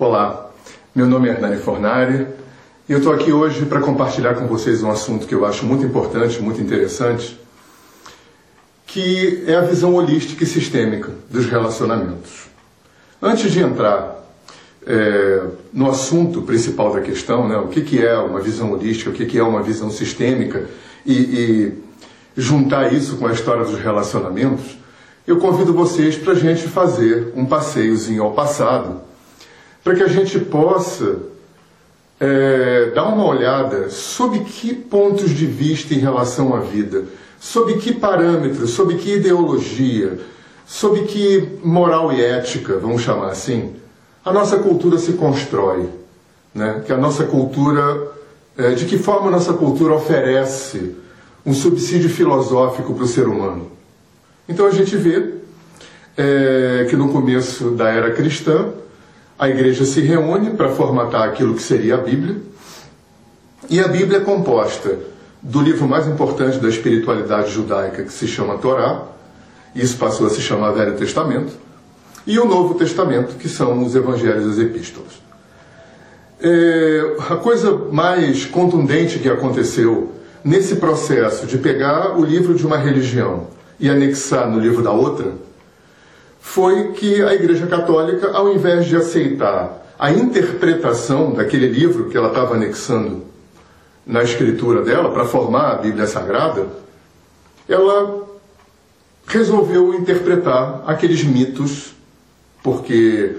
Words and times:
Olá, 0.00 0.52
meu 0.94 1.08
nome 1.08 1.28
é 1.28 1.32
Hernani 1.32 1.56
Fornari 1.56 2.28
e 2.88 2.92
eu 2.92 2.98
estou 2.98 3.12
aqui 3.12 3.32
hoje 3.32 3.66
para 3.66 3.80
compartilhar 3.80 4.36
com 4.36 4.46
vocês 4.46 4.80
um 4.80 4.90
assunto 4.92 5.26
que 5.26 5.34
eu 5.34 5.44
acho 5.44 5.66
muito 5.66 5.84
importante, 5.84 6.40
muito 6.40 6.60
interessante, 6.60 7.36
que 8.86 9.42
é 9.48 9.56
a 9.56 9.60
visão 9.62 9.96
holística 9.96 10.44
e 10.44 10.46
sistêmica 10.46 11.10
dos 11.28 11.46
relacionamentos. 11.46 12.46
Antes 13.20 13.50
de 13.50 13.58
entrar 13.58 14.24
é, 14.86 15.42
no 15.72 15.90
assunto 15.90 16.42
principal 16.42 16.92
da 16.92 17.00
questão, 17.00 17.48
né, 17.48 17.56
o 17.56 17.66
que, 17.66 17.80
que 17.80 18.00
é 18.00 18.16
uma 18.18 18.38
visão 18.38 18.70
holística, 18.70 19.10
o 19.10 19.12
que, 19.12 19.26
que 19.26 19.36
é 19.36 19.42
uma 19.42 19.64
visão 19.64 19.90
sistêmica, 19.90 20.66
e, 21.04 21.12
e 21.12 21.72
juntar 22.36 22.92
isso 22.92 23.16
com 23.16 23.26
a 23.26 23.32
história 23.32 23.64
dos 23.64 23.80
relacionamentos, 23.80 24.78
eu 25.26 25.38
convido 25.38 25.74
vocês 25.74 26.14
para 26.14 26.34
a 26.34 26.36
gente 26.36 26.68
fazer 26.68 27.32
um 27.34 27.44
passeiozinho 27.44 28.22
ao 28.22 28.30
passado, 28.32 29.07
para 29.82 29.94
que 29.94 30.02
a 30.02 30.08
gente 30.08 30.38
possa 30.38 31.16
é, 32.20 32.90
dar 32.94 33.06
uma 33.06 33.24
olhada 33.26 33.88
sob 33.90 34.40
que 34.40 34.74
pontos 34.74 35.30
de 35.30 35.46
vista 35.46 35.94
em 35.94 35.98
relação 35.98 36.54
à 36.54 36.60
vida, 36.60 37.04
sob 37.38 37.74
que 37.78 37.94
parâmetros, 37.94 38.70
sob 38.70 38.96
que 38.96 39.14
ideologia, 39.14 40.18
sob 40.66 41.02
que 41.02 41.58
moral 41.62 42.12
e 42.12 42.22
ética, 42.22 42.76
vamos 42.76 43.02
chamar 43.02 43.30
assim, 43.30 43.76
a 44.24 44.32
nossa 44.32 44.58
cultura 44.58 44.98
se 44.98 45.12
constrói, 45.12 45.88
né? 46.54 46.82
que 46.84 46.92
a 46.92 46.96
nossa 46.96 47.24
cultura, 47.24 48.12
é, 48.56 48.72
de 48.72 48.84
que 48.84 48.98
forma 48.98 49.28
a 49.28 49.30
nossa 49.30 49.52
cultura 49.52 49.94
oferece 49.94 50.96
um 51.46 51.54
subsídio 51.54 52.10
filosófico 52.10 52.92
para 52.92 53.04
o 53.04 53.08
ser 53.08 53.26
humano. 53.26 53.70
Então 54.48 54.66
a 54.66 54.70
gente 54.70 54.96
vê 54.96 55.34
é, 56.16 56.86
que 56.90 56.96
no 56.96 57.10
começo 57.10 57.70
da 57.70 57.88
era 57.88 58.10
cristã, 58.10 58.68
a 59.38 59.48
igreja 59.48 59.84
se 59.84 60.00
reúne 60.00 60.50
para 60.50 60.70
formatar 60.70 61.22
aquilo 61.22 61.54
que 61.54 61.62
seria 61.62 61.94
a 61.94 61.98
Bíblia, 61.98 62.36
e 63.70 63.80
a 63.80 63.86
Bíblia 63.86 64.18
é 64.18 64.20
composta 64.20 64.98
do 65.40 65.60
livro 65.60 65.86
mais 65.86 66.08
importante 66.08 66.58
da 66.58 66.68
espiritualidade 66.68 67.52
judaica, 67.52 68.02
que 68.02 68.12
se 68.12 68.26
chama 68.26 68.58
Torá, 68.58 69.02
isso 69.74 69.96
passou 69.96 70.26
a 70.26 70.30
se 70.30 70.40
chamar 70.40 70.72
Velho 70.72 70.96
Testamento, 70.96 71.52
e 72.26 72.38
o 72.38 72.44
Novo 72.44 72.74
Testamento, 72.74 73.36
que 73.36 73.48
são 73.48 73.84
os 73.84 73.94
Evangelhos 73.94 74.46
e 74.46 74.50
as 74.50 74.58
Epístolas. 74.58 75.12
É, 76.40 77.16
a 77.30 77.36
coisa 77.36 77.72
mais 77.92 78.44
contundente 78.44 79.18
que 79.18 79.28
aconteceu 79.28 80.12
nesse 80.44 80.76
processo 80.76 81.46
de 81.46 81.58
pegar 81.58 82.18
o 82.18 82.24
livro 82.24 82.54
de 82.54 82.66
uma 82.66 82.76
religião 82.76 83.48
e 83.78 83.88
anexar 83.88 84.50
no 84.50 84.58
livro 84.58 84.82
da 84.82 84.92
outra 84.92 85.32
foi 86.48 86.92
que 86.92 87.22
a 87.22 87.34
Igreja 87.34 87.66
Católica, 87.66 88.30
ao 88.32 88.50
invés 88.50 88.86
de 88.86 88.96
aceitar 88.96 89.86
a 89.98 90.10
interpretação 90.10 91.32
daquele 91.32 91.68
livro 91.68 92.08
que 92.08 92.16
ela 92.16 92.28
estava 92.28 92.54
anexando 92.54 93.24
na 94.06 94.22
escritura 94.22 94.80
dela 94.82 95.10
para 95.10 95.26
formar 95.26 95.72
a 95.72 95.74
Bíblia 95.74 96.06
Sagrada, 96.06 96.66
ela 97.68 98.26
resolveu 99.26 99.92
interpretar 99.92 100.82
aqueles 100.86 101.22
mitos 101.22 101.92
porque 102.62 103.36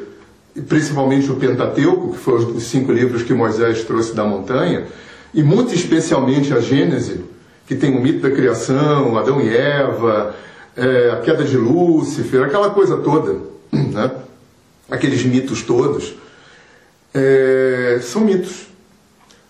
principalmente 0.68 1.32
o 1.32 1.36
Pentateuco, 1.36 2.12
que 2.14 2.20
foram 2.20 2.52
os 2.52 2.64
cinco 2.66 2.92
livros 2.92 3.24
que 3.24 3.34
Moisés 3.34 3.84
trouxe 3.86 4.14
da 4.14 4.24
montanha, 4.24 4.86
e 5.34 5.42
muito 5.42 5.74
especialmente 5.74 6.54
a 6.54 6.60
Gênese, 6.60 7.26
que 7.66 7.76
tem 7.76 7.98
o 7.98 8.02
mito 8.02 8.20
da 8.20 8.30
criação, 8.30 9.18
Adão 9.18 9.42
e 9.42 9.56
Eva, 9.56 10.36
é, 10.80 11.12
a 11.12 11.18
queda 11.18 11.44
de 11.44 11.58
Lúcifer, 11.58 12.44
aquela 12.44 12.70
coisa 12.70 12.98
toda, 12.98 13.38
né? 13.72 14.12
aqueles 14.90 15.24
mitos 15.24 15.62
todos, 15.62 16.14
é, 17.14 18.00
são 18.02 18.22
mitos. 18.22 18.68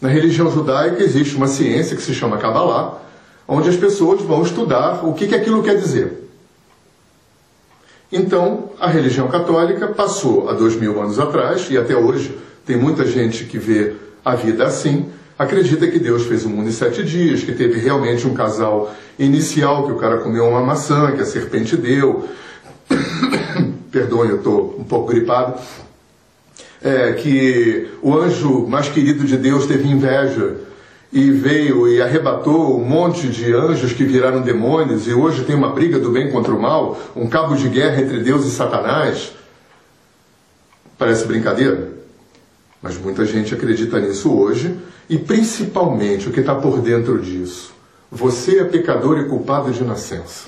Na 0.02 0.10
religião 0.10 0.50
judaica 0.52 1.04
existe 1.04 1.36
uma 1.36 1.48
ciência 1.48 1.96
que 1.96 2.02
se 2.02 2.14
chama 2.14 2.38
Kabbalah, 2.38 3.00
onde 3.48 3.70
as 3.70 3.76
pessoas 3.76 4.22
vão 4.22 4.42
estudar 4.44 5.06
o 5.06 5.14
que, 5.14 5.28
que 5.28 5.36
aquilo 5.36 5.62
quer 5.62 5.78
dizer. 5.78 6.30
Então, 8.12 8.72
a 8.80 8.88
religião 8.88 9.28
católica 9.28 9.88
passou 9.88 10.50
há 10.50 10.54
dois 10.54 10.76
mil 10.76 11.00
anos 11.02 11.20
atrás, 11.20 11.68
e 11.70 11.78
até 11.78 11.96
hoje 11.96 12.36
tem 12.66 12.76
muita 12.76 13.06
gente 13.06 13.46
que 13.46 13.60
vê 13.60 13.94
a 14.26 14.36
vida 14.36 14.66
assim, 14.66 15.10
acredita 15.40 15.88
que 15.88 15.98
Deus 15.98 16.26
fez 16.26 16.44
o 16.44 16.50
mundo 16.50 16.68
em 16.68 16.74
sete 16.74 17.02
dias, 17.02 17.42
que 17.42 17.54
teve 17.54 17.80
realmente 17.80 18.28
um 18.28 18.34
casal 18.34 18.94
inicial, 19.18 19.86
que 19.86 19.94
o 19.94 19.96
cara 19.96 20.18
comeu 20.18 20.46
uma 20.46 20.62
maçã, 20.62 21.14
que 21.14 21.22
a 21.22 21.26
serpente 21.26 21.78
deu. 21.78 22.28
Perdoe, 23.90 24.30
eu 24.30 24.36
estou 24.36 24.76
um 24.78 24.84
pouco 24.84 25.08
gripado. 25.08 25.58
É, 26.82 27.14
que 27.14 27.90
o 28.02 28.18
anjo 28.18 28.68
mais 28.68 28.90
querido 28.90 29.26
de 29.26 29.38
Deus 29.38 29.66
teve 29.66 29.88
inveja 29.88 30.58
e 31.12 31.32
veio 31.32 31.88
e 31.88 32.02
arrebatou 32.02 32.80
um 32.80 32.86
monte 32.86 33.28
de 33.28 33.54
anjos 33.54 33.94
que 33.94 34.04
viraram 34.04 34.42
demônios, 34.42 35.08
e 35.08 35.14
hoje 35.14 35.44
tem 35.44 35.56
uma 35.56 35.72
briga 35.72 36.00
do 36.00 36.12
bem 36.12 36.32
contra 36.32 36.54
o 36.54 36.62
mal, 36.62 37.00
um 37.16 37.28
cabo 37.28 37.56
de 37.56 37.68
guerra 37.68 38.02
entre 38.02 38.20
Deus 38.20 38.46
e 38.46 38.52
Satanás. 38.52 39.34
Parece 40.98 41.26
brincadeira? 41.26 41.99
Mas 42.82 42.98
muita 42.98 43.26
gente 43.26 43.54
acredita 43.54 44.00
nisso 44.00 44.34
hoje, 44.34 44.78
e 45.10 45.18
principalmente 45.18 46.30
o 46.30 46.32
que 46.32 46.40
está 46.40 46.56
por 46.56 46.80
dentro 46.80 47.20
disso. 47.20 47.74
Você 48.12 48.60
é 48.60 48.64
pecador 48.64 49.20
e 49.20 49.26
culpado 49.26 49.72
de 49.72 49.84
nascença. 49.84 50.48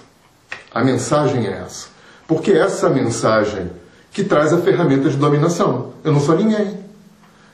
A 0.74 0.84
mensagem 0.84 1.48
é 1.48 1.62
essa. 1.64 1.90
Porque 2.28 2.52
essa 2.52 2.90
mensagem 2.90 3.70
que 4.12 4.24
traz 4.24 4.54
a 4.54 4.58
ferramenta 4.58 5.10
de 5.10 5.18
dominação. 5.18 5.94
Eu 6.04 6.12
não 6.12 6.20
sou 6.20 6.36
ninguém. 6.36 6.80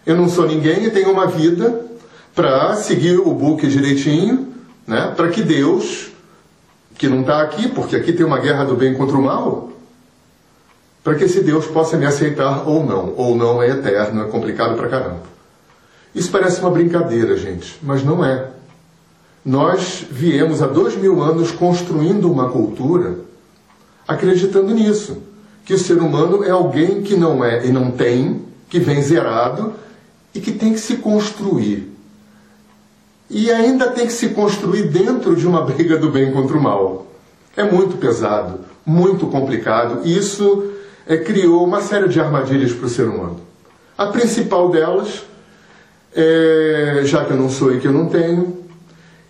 Eu 0.05 0.15
não 0.15 0.29
sou 0.29 0.47
ninguém 0.47 0.85
e 0.85 0.91
tenho 0.91 1.11
uma 1.11 1.27
vida 1.27 1.85
para 2.33 2.75
seguir 2.75 3.17
o 3.17 3.33
book 3.33 3.67
direitinho, 3.67 4.53
né? 4.85 5.13
para 5.15 5.29
que 5.29 5.41
Deus, 5.41 6.11
que 6.97 7.07
não 7.07 7.21
está 7.21 7.41
aqui, 7.41 7.67
porque 7.67 7.95
aqui 7.95 8.13
tem 8.13 8.25
uma 8.25 8.39
guerra 8.39 8.63
do 8.63 8.75
bem 8.75 8.93
contra 8.93 9.17
o 9.17 9.21
mal, 9.21 9.71
para 11.07 11.15
que 11.15 11.23
esse 11.23 11.39
Deus 11.39 11.65
possa 11.67 11.95
me 11.95 12.05
aceitar 12.05 12.67
ou 12.67 12.85
não. 12.85 13.13
Ou 13.15 13.33
não 13.33 13.63
é 13.63 13.69
eterno, 13.69 14.23
é 14.23 14.25
complicado 14.25 14.75
para 14.75 14.89
caramba. 14.89 15.21
Isso 16.13 16.29
parece 16.29 16.59
uma 16.59 16.69
brincadeira, 16.69 17.37
gente, 17.37 17.79
mas 17.81 18.03
não 18.03 18.25
é. 18.25 18.49
Nós 19.45 20.05
viemos 20.11 20.61
há 20.61 20.67
dois 20.67 20.97
mil 20.97 21.23
anos 21.23 21.49
construindo 21.49 22.29
uma 22.29 22.49
cultura 22.49 23.19
acreditando 24.05 24.73
nisso. 24.73 25.23
Que 25.63 25.75
o 25.75 25.79
ser 25.79 25.99
humano 25.99 26.43
é 26.43 26.49
alguém 26.49 27.01
que 27.01 27.15
não 27.15 27.41
é 27.41 27.65
e 27.65 27.71
não 27.71 27.89
tem, 27.89 28.41
que 28.69 28.77
vem 28.77 29.01
zerado 29.01 29.75
e 30.35 30.41
que 30.41 30.51
tem 30.51 30.73
que 30.73 30.79
se 30.79 30.97
construir 30.97 31.89
e 33.29 33.49
ainda 33.49 33.91
tem 33.91 34.07
que 34.07 34.13
se 34.13 34.29
construir 34.29 34.89
dentro 34.89 35.37
de 35.37 35.47
uma 35.47 35.61
briga 35.61 35.97
do 35.97 36.11
bem 36.11 36.33
contra 36.33 36.57
o 36.57 36.61
mal. 36.61 37.07
É 37.55 37.63
muito 37.63 37.97
pesado, 37.97 38.59
muito 38.85 39.27
complicado, 39.27 40.05
isso 40.05 40.73
é, 41.07 41.17
criou 41.17 41.63
uma 41.63 41.81
série 41.81 42.07
de 42.07 42.19
armadilhas 42.19 42.73
para 42.73 42.85
o 42.85 42.89
ser 42.89 43.07
humano. 43.07 43.39
A 43.97 44.07
principal 44.07 44.69
delas 44.69 45.23
é, 46.17 47.01
já 47.03 47.23
que 47.23 47.31
eu 47.31 47.37
não 47.37 47.49
sou 47.49 47.73
e 47.73 47.79
que 47.79 47.87
eu 47.87 47.93
não 47.93 48.07
tenho, 48.07 48.65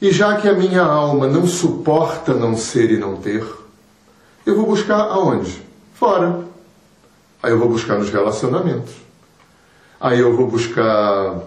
e 0.02 0.12
já 0.12 0.38
que 0.38 0.48
a 0.48 0.54
minha 0.54 0.84
alma 0.84 1.28
não 1.28 1.46
suporta 1.46 2.34
não 2.34 2.56
ser 2.56 2.92
e 2.92 2.98
não 2.98 3.18
ter, 3.18 3.46
eu 4.46 4.56
vou 4.56 4.66
buscar 4.66 5.02
aonde? 5.02 5.62
Fora. 5.96 6.46
Aí 7.44 7.52
eu 7.52 7.60
vou 7.60 7.68
buscar 7.68 7.98
nos 7.98 8.10
relacionamentos. 8.10 8.94
Aí 10.00 10.20
eu 10.20 10.36
vou 10.36 10.48
buscar 10.48 11.40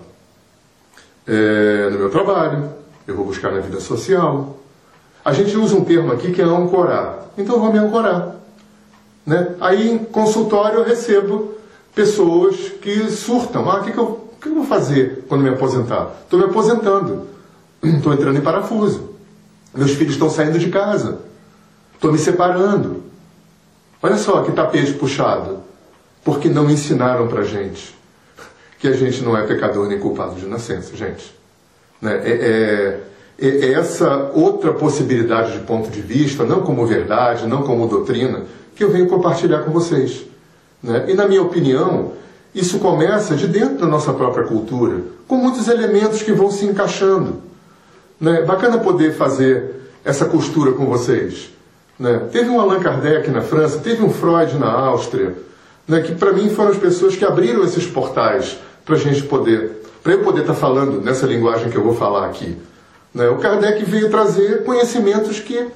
é, 1.26 1.88
no 1.90 1.98
meu 1.98 2.10
trabalho, 2.10 2.70
eu 3.06 3.16
vou 3.16 3.24
buscar 3.24 3.52
na 3.52 3.60
vida 3.60 3.80
social. 3.80 4.58
A 5.24 5.32
gente 5.32 5.56
usa 5.56 5.76
um 5.76 5.84
termo 5.84 6.12
aqui 6.12 6.32
que 6.32 6.42
é 6.42 6.44
ancorar. 6.44 7.30
Então 7.38 7.54
eu 7.54 7.60
vou 7.60 7.72
me 7.72 7.78
ancorar. 7.78 8.39
Né? 9.26 9.54
Aí 9.60 9.90
em 9.90 9.98
consultório 9.98 10.80
eu 10.80 10.84
recebo 10.84 11.54
pessoas 11.94 12.56
que 12.80 13.10
surtam. 13.10 13.70
Ah, 13.70 13.80
o 13.80 13.84
que, 13.84 13.92
que, 13.92 13.98
eu, 13.98 14.30
que 14.40 14.48
eu 14.48 14.54
vou 14.54 14.64
fazer 14.64 15.24
quando 15.28 15.42
me 15.42 15.50
aposentar? 15.50 16.10
Estou 16.22 16.38
me 16.38 16.46
aposentando. 16.46 17.26
Estou 17.82 18.12
entrando 18.12 18.38
em 18.38 18.42
parafuso. 18.42 19.10
Meus 19.74 19.92
filhos 19.92 20.14
estão 20.14 20.30
saindo 20.30 20.58
de 20.58 20.68
casa. 20.70 21.20
Estou 21.94 22.12
me 22.12 22.18
separando. 22.18 23.04
Olha 24.02 24.16
só 24.16 24.42
que 24.42 24.52
tapete 24.52 24.94
puxado. 24.94 25.60
Porque 26.24 26.48
não 26.48 26.70
ensinaram 26.70 27.28
para 27.28 27.42
gente 27.42 27.98
que 28.80 28.88
a 28.88 28.92
gente 28.92 29.22
não 29.22 29.36
é 29.36 29.46
pecador 29.46 29.86
nem 29.86 29.98
culpado 29.98 30.34
de 30.36 30.46
nascença, 30.46 30.96
gente. 30.96 31.34
Né? 32.00 32.20
É, 32.24 32.30
é, 32.30 33.00
é, 33.38 33.66
é, 33.66 33.72
essa 33.74 34.30
outra 34.34 34.72
possibilidade 34.72 35.52
de 35.52 35.60
ponto 35.60 35.90
de 35.90 36.00
vista, 36.00 36.44
não 36.44 36.62
como 36.62 36.86
verdade, 36.86 37.46
não 37.46 37.62
como 37.62 37.86
doutrina, 37.86 38.44
que 38.80 38.84
eu 38.84 38.90
venho 38.90 39.08
compartilhar 39.08 39.58
com 39.58 39.70
vocês. 39.70 40.24
Né? 40.82 41.04
E, 41.08 41.12
na 41.12 41.28
minha 41.28 41.42
opinião, 41.42 42.12
isso 42.54 42.78
começa 42.78 43.36
de 43.36 43.46
dentro 43.46 43.76
da 43.76 43.86
nossa 43.86 44.10
própria 44.10 44.44
cultura, 44.44 45.02
com 45.28 45.36
muitos 45.36 45.68
elementos 45.68 46.22
que 46.22 46.32
vão 46.32 46.50
se 46.50 46.64
encaixando. 46.64 47.42
Né? 48.18 48.40
Bacana 48.40 48.78
poder 48.78 49.12
fazer 49.12 49.82
essa 50.02 50.24
costura 50.24 50.72
com 50.72 50.86
vocês. 50.86 51.50
Né? 51.98 52.22
Teve 52.32 52.48
um 52.48 52.58
Allan 52.58 52.80
Kardec 52.80 53.30
na 53.30 53.42
França, 53.42 53.80
teve 53.80 54.02
um 54.02 54.08
Freud 54.08 54.56
na 54.56 54.72
Áustria, 54.72 55.34
né, 55.86 56.00
que 56.00 56.14
para 56.14 56.32
mim 56.32 56.48
foram 56.48 56.70
as 56.70 56.78
pessoas 56.78 57.14
que 57.14 57.24
abriram 57.26 57.62
esses 57.62 57.86
portais 57.86 58.56
para 58.82 58.94
a 58.94 58.98
gente 58.98 59.24
poder, 59.24 59.82
para 60.02 60.14
eu 60.14 60.20
poder 60.20 60.40
estar 60.40 60.54
tá 60.54 60.58
falando 60.58 61.02
nessa 61.02 61.26
linguagem 61.26 61.68
que 61.68 61.76
eu 61.76 61.84
vou 61.84 61.94
falar 61.94 62.24
aqui. 62.24 62.56
Né? 63.14 63.28
O 63.28 63.36
Kardec 63.36 63.84
veio 63.84 64.08
trazer 64.08 64.64
conhecimentos 64.64 65.38
que 65.38 65.68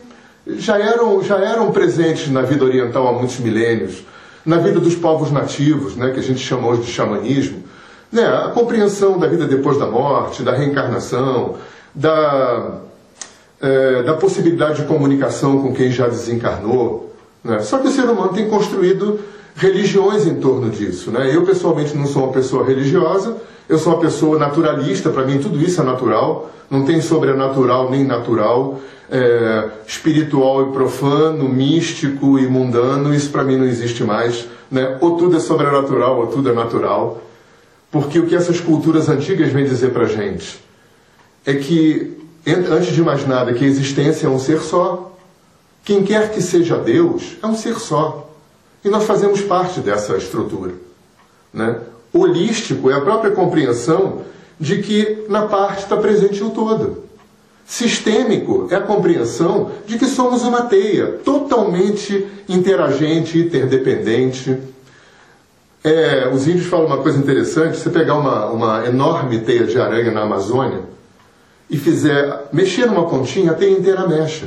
já 0.47 0.79
eram, 0.79 1.23
já 1.23 1.39
eram 1.39 1.71
presentes 1.73 2.31
na 2.31 2.43
vida 2.43 2.65
oriental 2.65 3.09
há 3.09 3.13
muitos 3.13 3.39
milênios, 3.39 4.03
na 4.45 4.59
vida 4.59 4.79
dos 4.79 4.95
povos 4.95 5.31
nativos, 5.31 5.97
né, 5.97 6.11
que 6.11 6.21
a 6.21 6.23
gente 6.23 6.41
chama 6.41 6.69
hoje 6.69 6.83
de 6.83 6.93
xamanismo, 6.93 7.63
né, 8.13 8.27
a 8.27 8.49
compreensão 8.49 9.19
da 9.19 9.27
vida 9.27 9.47
depois 9.47 9.79
da 9.79 9.87
morte, 9.87 10.43
da 10.43 10.53
reencarnação, 10.53 11.57
da, 11.95 12.81
é, 13.61 14.03
da 14.03 14.15
possibilidade 14.15 14.83
de 14.83 14.89
comunicação 14.89 15.63
com 15.63 15.73
quem 15.73 15.91
já 15.91 16.09
desencarnou. 16.09 17.15
Né? 17.43 17.61
Só 17.61 17.79
que 17.79 17.89
o 17.89 17.91
ser 17.91 18.05
humano 18.05 18.33
tem 18.33 18.49
construído 18.49 19.21
religiões 19.57 20.27
em 20.27 20.37
torno 20.37 20.71
disso. 20.71 21.11
Né? 21.11 21.35
Eu, 21.35 21.43
pessoalmente, 21.45 21.97
não 21.97 22.07
sou 22.07 22.25
uma 22.25 22.33
pessoa 22.33 22.65
religiosa, 22.65 23.37
eu 23.69 23.79
sou 23.79 23.95
uma 23.95 24.01
pessoa 24.01 24.39
naturalista, 24.39 25.11
para 25.11 25.25
mim 25.25 25.39
tudo 25.39 25.61
isso 25.61 25.81
é 25.81 25.85
natural, 25.85 26.51
não 26.71 26.85
tem 26.85 27.01
sobrenatural 27.01 27.91
nem 27.91 28.05
natural, 28.05 28.81
é, 29.11 29.69
espiritual 29.87 30.69
e 30.69 30.73
profano, 30.73 31.49
místico 31.49 32.39
e 32.39 32.47
mundano, 32.47 33.15
isso 33.15 33.31
para 33.31 33.45
mim 33.45 33.57
não 33.57 33.67
existe 33.67 34.03
mais. 34.03 34.47
Né? 34.71 34.99
Ou 35.01 35.17
tudo 35.17 35.37
é 35.37 35.41
sobrenatural 35.41 36.19
ou 36.19 36.27
tudo 36.27 36.51
é 36.51 36.53
natural. 36.53 37.23
Porque 37.91 38.19
o 38.19 38.27
que 38.27 38.35
essas 38.35 38.59
culturas 38.59 39.09
antigas 39.09 39.53
vêm 39.53 39.65
dizer 39.65 39.93
para 39.93 40.07
gente 40.07 40.59
é 41.47 41.55
que, 41.55 42.19
antes 42.47 42.93
de 42.93 43.03
mais 43.03 43.27
nada, 43.27 43.53
que 43.53 43.65
a 43.65 43.69
existência 43.69 44.27
é 44.27 44.31
um 44.31 44.39
ser 44.39 44.61
só. 44.61 45.17
Quem 45.85 46.03
quer 46.03 46.33
que 46.33 46.43
seja 46.43 46.77
Deus 46.77 47.37
é 47.41 47.47
um 47.47 47.55
ser 47.55 47.79
só. 47.79 48.34
E 48.85 48.89
nós 48.89 49.05
fazemos 49.05 49.41
parte 49.41 49.81
dessa 49.81 50.17
estrutura. 50.17 50.73
Né? 51.53 51.79
Holístico 52.13 52.91
é 52.91 52.95
a 52.95 53.01
própria 53.01 53.31
compreensão 53.31 54.23
de 54.61 54.83
que 54.83 55.25
na 55.29 55.47
parte 55.47 55.85
está 55.85 55.97
presente 55.97 56.45
o 56.45 56.51
todo. 56.51 57.05
Sistêmico 57.67 58.69
é 58.71 58.77
a 58.77 58.81
compreensão 58.81 59.71
de 59.87 59.99
que 59.99 60.05
somos 60.05 60.43
uma 60.43 60.63
teia 60.63 61.07
totalmente 61.25 62.27
interagente, 62.47 63.39
interdependente. 63.39 64.59
É, 65.83 66.31
os 66.33 66.47
índios 66.47 66.67
falam 66.67 66.87
uma 66.87 66.99
coisa 66.99 67.19
interessante: 67.19 67.79
você 67.79 67.89
pegar 67.89 68.17
uma, 68.17 68.47
uma 68.47 68.87
enorme 68.87 69.41
teia 69.41 69.65
de 69.65 69.81
aranha 69.81 70.13
na 70.13 70.23
Amazônia 70.23 70.83
e 71.71 71.79
fizer 71.79 72.49
mexer 72.53 72.87
numa 72.87 73.09
pontinha, 73.09 73.53
a 73.53 73.55
teia 73.55 73.71
inteira 73.71 74.07
mexe. 74.07 74.45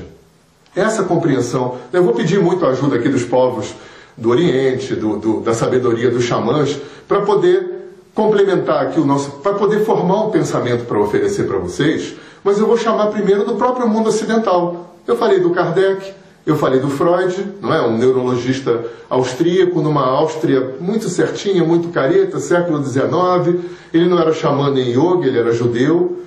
Essa 0.76 1.04
compreensão. 1.04 1.80
Eu 1.92 2.04
vou 2.04 2.14
pedir 2.14 2.40
muito 2.40 2.64
a 2.64 2.70
ajuda 2.70 2.98
aqui 2.98 3.10
dos 3.10 3.24
povos 3.24 3.74
do 4.18 4.30
Oriente, 4.30 4.96
do, 4.96 5.18
do, 5.18 5.42
da 5.42 5.54
sabedoria 5.54 6.10
dos 6.10 6.24
xamãs, 6.24 6.78
para 7.08 7.22
poder 7.22 7.78
complementar 8.14 8.88
aqui 8.88 9.00
o 9.00 9.06
nosso. 9.06 9.30
para 9.44 9.54
poder 9.54 9.86
formar 9.86 10.26
um 10.26 10.32
pensamento 10.32 10.86
para 10.86 11.00
oferecer 11.00 11.44
para 11.44 11.58
vocês, 11.60 12.16
mas 12.44 12.58
eu 12.58 12.66
vou 12.66 12.78
chamar 12.78 13.08
primeiro 13.08 13.46
do 13.46 13.56
próprio 13.56 13.88
mundo 13.88 14.10
ocidental. 14.10 14.96
Eu 15.06 15.16
falei 15.16 15.40
do 15.40 15.52
Kardec, 15.52 16.14
eu 16.46 16.58
falei 16.58 16.80
do 16.80 16.90
Freud, 16.90 17.54
não 17.62 17.74
é? 17.74 17.82
Um 17.82 17.98
neurologista 17.98 18.84
austríaco, 19.10 19.82
numa 19.82 20.06
Áustria 20.06 20.76
muito 20.80 21.08
certinha, 21.10 21.64
muito 21.64 21.90
careta, 21.90 22.40
século 22.40 22.84
XIX. 22.84 23.64
Ele 23.94 24.08
não 24.08 24.20
era 24.20 24.34
xamã 24.34 24.72
nem 24.72 24.92
yoga, 24.92 25.28
ele 25.28 25.38
era 25.38 25.52
judeu 25.52 26.18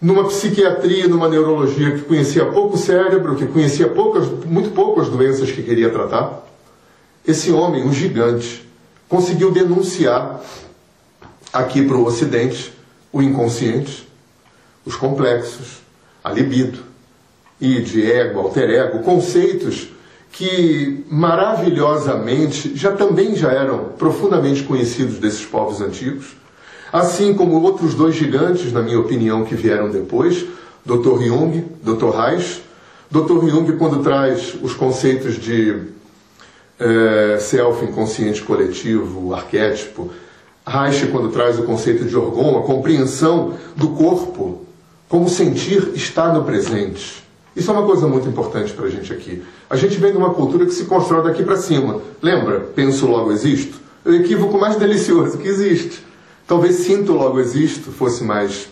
numa 0.00 0.24
psiquiatria, 0.24 1.06
numa 1.06 1.28
neurologia 1.28 1.90
que 1.92 2.02
conhecia 2.02 2.46
pouco 2.46 2.74
o 2.74 2.78
cérebro, 2.78 3.36
que 3.36 3.46
conhecia 3.46 3.86
poucas, 3.86 4.26
muito 4.46 4.70
pouco 4.70 5.00
as 5.00 5.08
doenças 5.08 5.50
que 5.50 5.62
queria 5.62 5.90
tratar, 5.90 6.46
esse 7.26 7.52
homem, 7.52 7.84
um 7.84 7.92
gigante, 7.92 8.68
conseguiu 9.08 9.50
denunciar 9.50 10.40
aqui 11.52 11.84
para 11.84 11.96
o 11.96 12.04
Ocidente 12.04 12.72
o 13.12 13.20
inconsciente, 13.20 14.08
os 14.84 14.94
complexos, 14.96 15.80
a 16.22 16.30
libido, 16.30 16.78
id, 17.60 17.96
ego, 17.96 18.40
alter 18.40 18.70
ego, 18.70 19.00
conceitos 19.00 19.88
que 20.32 21.04
maravilhosamente 21.10 22.76
já 22.76 22.92
também 22.92 23.34
já 23.34 23.50
eram 23.50 23.86
profundamente 23.98 24.62
conhecidos 24.62 25.18
desses 25.18 25.44
povos 25.44 25.80
antigos 25.80 26.40
Assim 26.92 27.34
como 27.34 27.60
outros 27.62 27.94
dois 27.94 28.16
gigantes, 28.16 28.72
na 28.72 28.82
minha 28.82 28.98
opinião, 28.98 29.44
que 29.44 29.54
vieram 29.54 29.90
depois, 29.90 30.44
Dr. 30.84 31.22
Jung, 31.22 31.64
Dr. 31.82 32.10
Reich. 32.10 32.62
Dr. 33.08 33.46
Jung, 33.48 33.72
quando 33.76 34.02
traz 34.02 34.56
os 34.60 34.74
conceitos 34.74 35.36
de 35.36 35.82
é, 36.80 37.38
self, 37.38 37.84
inconsciente 37.84 38.42
coletivo, 38.42 39.34
arquétipo, 39.34 40.10
Reich, 40.66 41.06
quando 41.08 41.30
traz 41.30 41.58
o 41.58 41.64
conceito 41.64 42.04
de 42.04 42.16
orgon, 42.16 42.58
a 42.58 42.62
compreensão 42.62 43.54
do 43.76 43.88
corpo, 43.90 44.64
como 45.08 45.28
sentir 45.28 45.92
está 45.94 46.32
no 46.32 46.44
presente. 46.44 47.24
Isso 47.56 47.70
é 47.70 47.74
uma 47.74 47.84
coisa 47.84 48.06
muito 48.06 48.28
importante 48.28 48.72
para 48.72 48.86
a 48.86 48.90
gente 48.90 49.12
aqui. 49.12 49.42
A 49.68 49.76
gente 49.76 49.98
vem 49.98 50.12
de 50.12 50.18
uma 50.18 50.32
cultura 50.32 50.64
que 50.64 50.72
se 50.72 50.84
constrói 50.84 51.24
daqui 51.24 51.42
para 51.42 51.56
cima. 51.56 52.00
Lembra? 52.22 52.60
Penso, 52.60 53.06
logo 53.06 53.32
existo? 53.32 53.80
O 54.04 54.12
equívoco 54.12 54.56
mais 54.58 54.76
delicioso 54.76 55.38
que 55.38 55.48
existe. 55.48 56.04
Talvez 56.46 56.76
sinto, 56.76 57.12
logo 57.12 57.40
existo 57.40 57.90
fosse 57.90 58.22
mais 58.22 58.68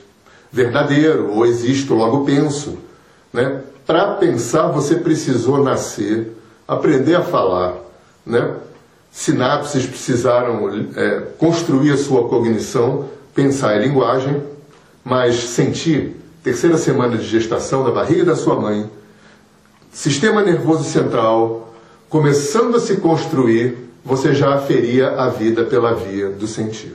verdadeiro, 0.52 1.32
ou 1.32 1.44
existo, 1.44 1.94
logo 1.94 2.24
penso. 2.24 2.78
Né? 3.32 3.60
Para 3.84 4.14
pensar, 4.14 4.68
você 4.68 4.94
precisou 4.94 5.62
nascer, 5.62 6.32
aprender 6.66 7.16
a 7.16 7.22
falar. 7.22 7.87
Né? 8.28 8.54
Sinapses 9.10 9.86
precisaram 9.86 10.68
é, 10.94 11.20
construir 11.38 11.92
a 11.92 11.96
sua 11.96 12.28
cognição, 12.28 13.08
pensar 13.34 13.76
em 13.76 13.88
linguagem, 13.88 14.42
mas 15.02 15.36
sentir, 15.36 16.14
terceira 16.44 16.76
semana 16.76 17.16
de 17.16 17.26
gestação 17.26 17.82
da 17.82 17.90
barriga 17.90 18.24
da 18.24 18.36
sua 18.36 18.60
mãe, 18.60 18.88
sistema 19.90 20.42
nervoso 20.42 20.84
central, 20.84 21.74
começando 22.10 22.76
a 22.76 22.80
se 22.80 22.98
construir, 22.98 23.76
você 24.04 24.34
já 24.34 24.54
aferia 24.54 25.10
a 25.10 25.30
vida 25.30 25.64
pela 25.64 25.94
via 25.94 26.28
do 26.28 26.46
sentir. 26.46 26.94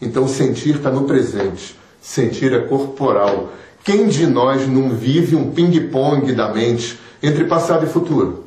Então, 0.00 0.26
sentir 0.26 0.76
está 0.76 0.90
no 0.90 1.04
presente. 1.04 1.76
Sentir 2.00 2.52
é 2.52 2.60
corporal. 2.60 3.52
Quem 3.84 4.08
de 4.08 4.26
nós 4.26 4.66
não 4.66 4.90
vive 4.90 5.36
um 5.36 5.52
ping-pong 5.52 6.32
da 6.32 6.52
mente 6.52 6.98
entre 7.22 7.44
passado 7.44 7.86
e 7.86 7.88
futuro? 7.88 8.41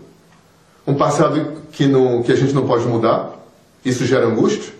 Um 0.87 0.93
passado 0.93 1.63
que, 1.71 1.87
não, 1.87 2.21
que 2.21 2.31
a 2.31 2.35
gente 2.35 2.53
não 2.53 2.67
pode 2.67 2.85
mudar, 2.87 3.39
isso 3.83 4.05
gera 4.05 4.27
angústia. 4.27 4.73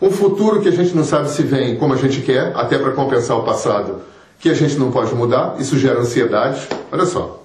Um 0.00 0.10
futuro 0.10 0.60
que 0.60 0.68
a 0.68 0.72
gente 0.72 0.94
não 0.94 1.04
sabe 1.04 1.30
se 1.30 1.42
vem 1.42 1.76
como 1.76 1.94
a 1.94 1.96
gente 1.96 2.20
quer, 2.20 2.52
até 2.54 2.78
para 2.78 2.92
compensar 2.92 3.36
o 3.38 3.42
passado, 3.42 4.00
que 4.38 4.48
a 4.48 4.54
gente 4.54 4.76
não 4.76 4.90
pode 4.90 5.14
mudar, 5.14 5.56
isso 5.58 5.78
gera 5.78 6.00
ansiedade. 6.00 6.68
Olha 6.90 7.06
só. 7.06 7.42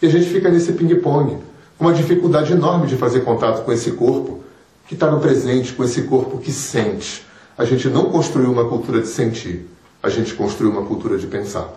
E 0.00 0.06
a 0.06 0.10
gente 0.10 0.26
fica 0.26 0.48
nesse 0.48 0.72
ping-pong, 0.72 1.38
com 1.76 1.84
uma 1.84 1.92
dificuldade 1.92 2.52
enorme 2.52 2.86
de 2.86 2.96
fazer 2.96 3.20
contato 3.20 3.64
com 3.64 3.72
esse 3.72 3.92
corpo 3.92 4.40
que 4.86 4.94
está 4.94 5.10
no 5.10 5.20
presente, 5.20 5.72
com 5.72 5.84
esse 5.84 6.02
corpo 6.02 6.38
que 6.38 6.52
sente 6.52 7.26
a 7.58 7.64
gente 7.64 7.88
não 7.88 8.04
construiu 8.04 8.52
uma 8.52 8.68
cultura 8.68 9.00
de 9.00 9.08
sentir, 9.08 9.66
a 10.00 10.08
gente 10.08 10.32
construiu 10.34 10.70
uma 10.70 10.84
cultura 10.84 11.18
de 11.18 11.26
pensar. 11.26 11.68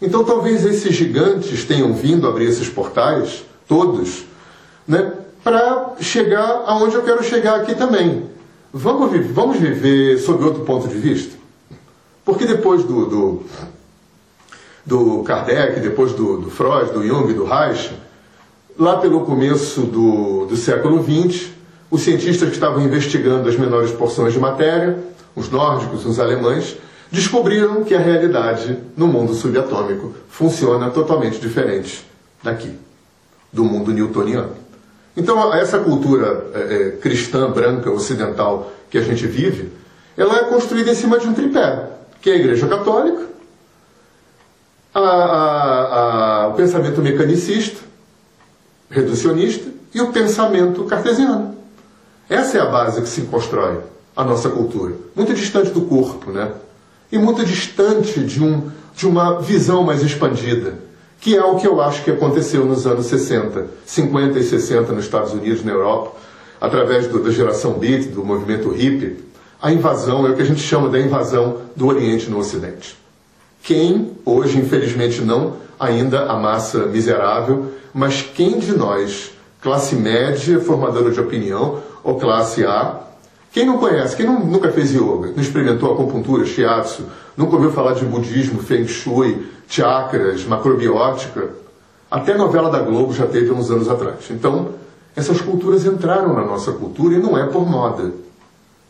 Então 0.00 0.24
talvez 0.24 0.64
esses 0.64 0.96
gigantes 0.96 1.64
tenham 1.66 1.92
vindo 1.92 2.26
abrir 2.26 2.46
esses 2.46 2.70
portais, 2.70 3.44
todos, 3.68 4.24
né, 4.86 5.12
para 5.42 5.94
chegar 6.00 6.64
aonde 6.66 6.94
eu 6.94 7.02
quero 7.02 7.22
chegar 7.22 7.60
aqui 7.60 7.74
também. 7.74 8.30
Vamos, 8.72 9.26
vamos 9.32 9.58
viver 9.58 10.18
sob 10.18 10.44
outro 10.44 10.64
ponto 10.64 10.88
de 10.88 10.96
vista? 10.96 11.36
Porque 12.24 12.46
depois 12.46 12.84
do, 12.84 13.06
do, 13.06 13.42
do 14.86 15.22
Kardec, 15.24 15.80
depois 15.80 16.12
do, 16.12 16.38
do 16.38 16.50
Freud, 16.50 16.92
do 16.92 17.06
Jung, 17.06 17.32
do 17.34 17.44
Reich, 17.44 17.92
lá 18.78 18.98
pelo 18.98 19.24
começo 19.26 19.82
do, 19.82 20.46
do 20.46 20.56
século 20.56 21.02
XX, 21.02 21.50
os 21.90 22.02
cientistas 22.02 22.48
que 22.48 22.54
estavam 22.54 22.80
investigando 22.80 23.48
as 23.48 23.56
menores 23.56 23.90
porções 23.90 24.32
de 24.32 24.38
matéria, 24.38 24.98
os 25.36 25.50
nórdicos, 25.50 26.06
os 26.06 26.18
alemães, 26.18 26.76
descobriram 27.10 27.84
que 27.84 27.94
a 27.94 27.98
realidade 27.98 28.78
no 28.96 29.06
mundo 29.06 29.34
subatômico 29.34 30.14
funciona 30.30 30.90
totalmente 30.90 31.38
diferente 31.38 32.06
daqui, 32.42 32.74
do 33.52 33.64
mundo 33.64 33.92
newtoniano. 33.92 34.61
Então, 35.16 35.52
essa 35.54 35.78
cultura 35.78 36.46
é, 36.54 36.58
é, 36.58 36.90
cristã, 36.92 37.50
branca, 37.50 37.90
ocidental 37.90 38.72
que 38.90 38.96
a 38.96 39.02
gente 39.02 39.26
vive, 39.26 39.70
ela 40.16 40.38
é 40.38 40.44
construída 40.44 40.90
em 40.90 40.94
cima 40.94 41.18
de 41.18 41.26
um 41.26 41.34
tripé, 41.34 41.90
que 42.20 42.30
é 42.30 42.34
a 42.34 42.36
Igreja 42.36 42.66
Católica, 42.66 43.26
a, 44.94 45.00
a, 45.00 46.42
a, 46.44 46.48
o 46.48 46.54
pensamento 46.54 47.00
mecanicista, 47.00 47.80
reducionista, 48.90 49.70
e 49.94 50.00
o 50.00 50.12
pensamento 50.12 50.84
cartesiano. 50.84 51.54
Essa 52.28 52.58
é 52.58 52.60
a 52.60 52.66
base 52.66 53.00
que 53.02 53.08
se 53.08 53.22
constrói 53.22 53.80
a 54.16 54.24
nossa 54.24 54.48
cultura. 54.48 54.94
Muito 55.14 55.34
distante 55.34 55.70
do 55.70 55.82
corpo, 55.82 56.30
né? 56.30 56.50
E 57.10 57.18
muito 57.18 57.44
distante 57.44 58.20
de, 58.20 58.42
um, 58.42 58.70
de 58.96 59.06
uma 59.06 59.40
visão 59.40 59.82
mais 59.82 60.02
expandida, 60.02 60.78
que 61.22 61.36
é 61.36 61.44
o 61.44 61.54
que 61.54 61.68
eu 61.68 61.80
acho 61.80 62.02
que 62.02 62.10
aconteceu 62.10 62.64
nos 62.64 62.84
anos 62.84 63.06
60, 63.06 63.66
50 63.86 64.40
e 64.40 64.42
60 64.42 64.92
nos 64.92 65.04
Estados 65.04 65.32
Unidos, 65.32 65.64
na 65.64 65.70
Europa, 65.70 66.16
através 66.60 67.06
do, 67.06 67.22
da 67.22 67.30
geração 67.30 67.74
beat, 67.74 68.08
do 68.08 68.24
movimento 68.24 68.70
hippie, 68.70 69.18
a 69.62 69.72
invasão 69.72 70.26
é 70.26 70.30
o 70.30 70.34
que 70.34 70.42
a 70.42 70.44
gente 70.44 70.60
chama 70.60 70.88
da 70.88 70.98
invasão 70.98 71.58
do 71.76 71.86
Oriente 71.86 72.28
no 72.28 72.38
Ocidente. 72.38 72.98
Quem, 73.62 74.10
hoje, 74.24 74.58
infelizmente, 74.58 75.20
não 75.20 75.58
ainda 75.78 76.24
a 76.24 76.36
massa 76.36 76.86
miserável, 76.86 77.70
mas 77.94 78.20
quem 78.20 78.58
de 78.58 78.72
nós, 78.76 79.30
classe 79.60 79.94
média, 79.94 80.58
formadora 80.58 81.12
de 81.12 81.20
opinião, 81.20 81.78
ou 82.02 82.18
classe 82.18 82.64
A, 82.64 82.98
quem 83.52 83.64
não 83.64 83.78
conhece, 83.78 84.16
quem 84.16 84.26
não, 84.26 84.40
nunca 84.40 84.72
fez 84.72 84.90
yoga, 84.90 85.30
não 85.36 85.40
experimentou 85.40 85.92
acupuntura, 85.92 86.44
shiatsu, 86.44 87.04
nunca 87.36 87.54
ouviu 87.54 87.70
falar 87.70 87.92
de 87.92 88.04
budismo, 88.04 88.60
feng 88.60 88.88
shui, 88.88 89.46
chakras, 89.72 90.44
macrobiótica, 90.44 91.48
até 92.10 92.36
novela 92.36 92.68
da 92.68 92.80
Globo 92.80 93.14
já 93.14 93.26
teve 93.26 93.50
uns 93.50 93.70
anos 93.70 93.88
atrás. 93.88 94.30
Então, 94.30 94.74
essas 95.16 95.40
culturas 95.40 95.86
entraram 95.86 96.34
na 96.34 96.44
nossa 96.44 96.72
cultura 96.72 97.14
e 97.14 97.18
não 97.18 97.38
é 97.38 97.46
por 97.46 97.66
moda. 97.66 98.12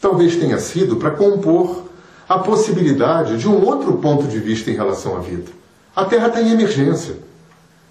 Talvez 0.01 0.35
tenha 0.35 0.59
sido 0.59 0.97
para 0.97 1.13
compor 1.13 1.85
a 2.29 2.37
possibilidade 2.41 3.39
de 3.39 3.49
um 3.49 3.65
outro 3.65 3.93
ponto 3.99 4.27
de 4.27 4.41
vista 4.41 4.73
em 4.73 4.75
relação 4.75 5.17
à 5.17 5.21
vida. 5.21 5.53
A 5.95 6.05
Terra 6.05 6.27
está 6.27 6.43
em 6.43 6.51
emergência. 6.51 7.15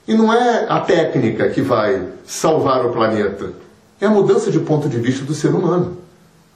E 0.06 0.14
não 0.14 0.34
é 0.34 0.66
a 0.68 0.82
técnica 0.82 1.48
que 1.48 1.62
vai 1.62 2.10
salvar 2.26 2.86
o 2.86 2.92
planeta. 2.92 3.54
É 4.02 4.08
a 4.08 4.10
mudança 4.10 4.52
de 4.52 4.60
ponto 4.60 4.90
de 4.90 5.00
vista 5.00 5.24
do 5.24 5.34
ser 5.34 5.50
humano. 5.56 5.98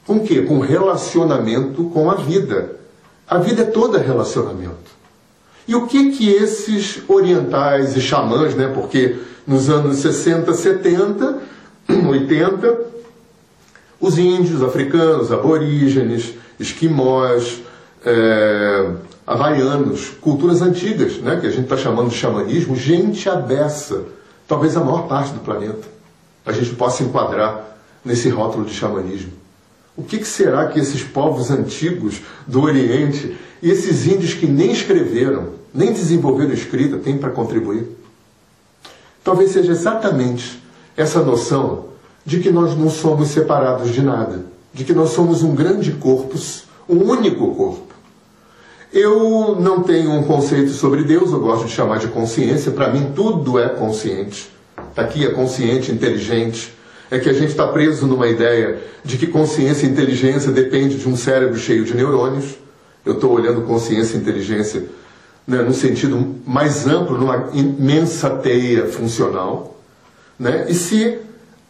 Com 0.06 0.18
o 0.18 0.24
quê? 0.24 0.42
Com 0.42 0.60
relacionamento 0.60 1.86
com 1.94 2.12
a 2.12 2.16
vida. 2.16 2.76
A 3.26 3.38
vida 3.38 3.62
é 3.62 3.66
toda 3.66 4.00
relacionamento. 4.00 4.95
E 5.68 5.76
o 5.76 5.88
que 5.88 6.12
que 6.12 6.30
esses 6.30 7.02
orientais 7.08 7.96
e 7.96 8.02
xamãs, 8.02 8.54
né? 8.56 8.68
Porque 8.68 9.18
nos 9.48 9.70
anos 9.70 9.98
60, 9.98 10.54
70, 10.54 11.42
80, 12.10 12.80
os 14.00 14.18
índios, 14.18 14.62
africanos, 14.62 15.32
aborígenes, 15.32 16.34
esquimós, 16.60 17.62
é, 18.06 18.92
havaianos, 19.26 20.10
culturas 20.22 20.62
antigas, 20.62 21.18
né, 21.18 21.40
que 21.40 21.48
a 21.48 21.50
gente 21.50 21.64
está 21.64 21.78
chamando 21.78 22.10
de 22.10 22.16
xamanismo, 22.16 22.76
gente 22.76 23.28
abessa, 23.28 24.04
talvez 24.48 24.78
a 24.78 24.82
maior 24.82 25.08
parte 25.08 25.34
do 25.34 25.40
planeta, 25.40 25.88
a 26.46 26.52
gente 26.52 26.76
possa 26.76 27.04
enquadrar 27.04 27.78
nesse 28.04 28.30
rótulo 28.30 28.66
de 28.66 28.74
xamanismo. 28.74 29.32
O 29.98 30.04
que, 30.04 30.18
que 30.18 30.28
será 30.28 30.68
que 30.68 30.80
esses 30.80 31.04
povos 31.04 31.50
antigos 31.50 32.22
do 32.46 32.62
Oriente 32.62 33.38
e 33.62 33.72
esses 33.72 34.06
índios 34.06 34.34
que 34.34 34.46
nem 34.46 34.72
escreveram, 34.72 35.50
nem 35.74 35.94
desenvolveram 35.94 36.54
escrita, 36.54 36.98
têm 36.98 37.18
para 37.18 37.32
contribuir? 37.32 37.88
Talvez 39.24 39.52
seja 39.52 39.72
exatamente 39.72 40.62
essa 40.98 41.22
noção 41.22 41.86
de 42.26 42.40
que 42.40 42.52
nós 42.52 42.78
não 42.78 42.90
somos 42.90 43.30
separados 43.30 43.92
de 43.92 44.02
nada, 44.02 44.46
de 44.74 44.84
que 44.84 44.94
nós 44.94 45.12
somos 45.12 45.44
um 45.44 45.56
grande 45.56 45.92
corpo, 45.94 46.38
um 46.90 46.98
único 47.10 47.56
corpo 47.56 47.96
eu 48.96 49.58
não 49.60 49.84
tenho 49.84 50.10
um 50.12 50.24
conceito 50.24 50.72
sobre 50.72 51.04
Deus, 51.04 51.30
eu 51.34 51.42
gosto 51.42 51.66
de 51.66 51.74
chamar 51.74 52.00
de 52.00 52.08
consciência. 52.08 52.72
Para 52.72 52.94
mim, 52.94 53.12
tudo 53.14 53.60
é 53.60 53.68
consciente. 53.68 54.50
Está 54.90 55.02
aqui 55.02 55.26
é 55.26 55.32
consciente, 55.32 55.92
inteligente. 55.92 56.74
É 57.10 57.20
que 57.20 57.30
a 57.30 57.34
gente 57.34 57.50
está 57.50 57.68
preso 57.68 58.08
numa 58.08 58.28
ideia 58.28 58.80
de 59.04 59.18
que 59.18 59.28
consciência 59.28 59.86
e 59.86 59.90
inteligência 59.90 60.52
depende 60.52 60.98
de 60.98 61.08
um 61.08 61.16
cérebro 61.16 61.58
cheio 61.58 61.84
de 61.86 61.94
neurônios. 61.96 62.56
Eu 63.06 63.14
estou 63.14 63.32
olhando 63.32 63.62
consciência 63.62 64.18
e 64.18 64.20
inteligência 64.20 64.86
né, 65.48 65.62
no 65.62 65.74
sentido 65.74 66.36
mais 66.46 66.88
amplo, 66.88 67.18
numa 67.18 67.50
imensa 67.54 68.30
teia 68.32 68.88
funcional. 68.88 69.80
Né? 70.40 70.66
E 70.68 70.74
se 70.74 71.20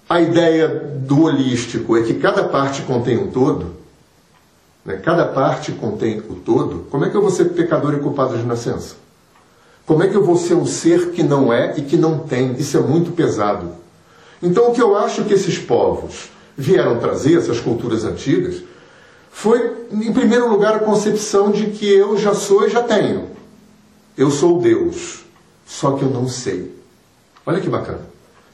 a 0.08 0.22
ideia 0.22 0.68
do 0.68 1.24
holístico 1.24 1.98
é 1.98 2.04
que 2.04 2.14
cada 2.14 2.46
parte 2.46 2.84
contém 2.84 3.18
um 3.18 3.28
todo, 3.28 3.76
né? 4.86 4.98
Cada 4.98 5.26
parte 5.26 5.72
contém 5.72 6.20
o 6.20 6.36
todo. 6.36 6.86
Como 6.92 7.04
é 7.04 7.10
que 7.10 7.18
eu 7.18 7.22
vou 7.22 7.32
ser 7.32 7.46
pecador 7.46 7.96
e 7.96 8.00
culpado 8.00 8.38
de 8.38 8.44
nascença? 8.44 8.96
Como 9.86 10.04
é 10.04 10.08
que 10.08 10.16
eu 10.16 10.24
vou 10.24 10.36
ser 10.36 10.54
um 10.54 10.66
ser 10.66 11.10
que 11.10 11.24
não 11.24 11.52
é 11.52 11.74
e 11.76 11.82
que 11.82 11.98
não 11.98 12.20
tem? 12.20 12.54
Isso 12.54 12.78
é 12.78 12.82
muito 12.82 13.12
pesado. 13.12 13.72
Então, 14.42 14.70
o 14.70 14.74
que 14.74 14.82
eu 14.82 14.98
acho 14.98 15.24
que 15.24 15.34
esses 15.34 15.58
povos 15.58 16.30
vieram 16.58 17.00
trazer, 17.00 17.38
essas 17.38 17.60
culturas 17.60 18.04
antigas, 18.04 18.62
foi, 19.32 19.88
em 19.92 20.14
primeiro 20.14 20.50
lugar, 20.50 20.76
a 20.76 20.80
concepção 20.80 21.52
de 21.52 21.68
que 21.68 21.92
eu 21.92 22.18
já 22.18 22.34
sou 22.34 22.66
e 22.66 22.70
já 22.70 22.82
tenho. 22.82 23.30
Eu 24.18 24.32
sou 24.32 24.62
Deus, 24.62 25.26
só 25.66 25.92
que 25.92 26.04
eu 26.04 26.10
não 26.10 26.28
sei. 26.28 26.74
Olha 27.46 27.60
que 27.60 27.70
bacana. 27.70 28.00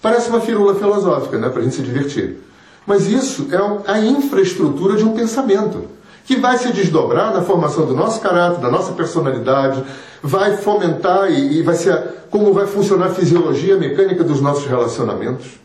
Parece 0.02 0.30
uma 0.30 0.42
firula 0.42 0.74
filosófica, 0.74 1.38
né, 1.38 1.50
para 1.50 1.62
a 1.62 1.64
gente 1.64 1.76
se 1.76 1.84
divertir. 1.84 2.38
Mas 2.86 3.06
isso 3.06 3.48
é 3.52 3.92
a 3.92 4.00
infraestrutura 4.00 4.98
de 4.98 5.04
um 5.04 5.14
pensamento 5.14 5.88
que 6.26 6.38
vai 6.38 6.58
se 6.58 6.72
desdobrar 6.72 7.32
na 7.34 7.44
formação 7.44 7.86
do 7.86 7.96
nosso 7.96 8.20
caráter, 8.20 8.60
da 8.60 8.72
nossa 8.72 8.94
personalidade, 8.94 9.84
vai 10.24 10.58
fomentar 10.58 11.32
e, 11.32 11.60
e 11.60 11.62
vai 11.62 11.76
ser 11.76 12.22
como 12.32 12.54
vai 12.54 12.66
funcionar 12.66 13.08
a 13.08 13.14
fisiologia 13.14 13.78
mecânica 13.78 14.24
dos 14.24 14.42
nossos 14.42 14.66
relacionamentos. 14.66 15.61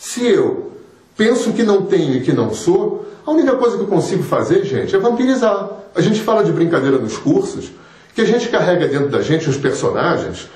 Se 0.00 0.26
eu 0.26 0.72
penso 1.14 1.52
que 1.52 1.62
não 1.62 1.82
tenho 1.82 2.14
e 2.14 2.20
que 2.22 2.32
não 2.32 2.54
sou, 2.54 3.06
a 3.26 3.30
única 3.30 3.54
coisa 3.56 3.76
que 3.76 3.82
eu 3.82 3.86
consigo 3.86 4.22
fazer, 4.22 4.64
gente, 4.64 4.96
é 4.96 4.98
vampirizar. 4.98 5.68
A 5.94 6.00
gente 6.00 6.22
fala 6.22 6.42
de 6.42 6.50
brincadeira 6.50 6.96
nos 6.96 7.18
cursos, 7.18 7.70
que 8.14 8.22
a 8.22 8.24
gente 8.24 8.48
carrega 8.48 8.88
dentro 8.88 9.10
da 9.10 9.20
gente 9.20 9.50
os 9.50 9.58
personagens, 9.58 10.48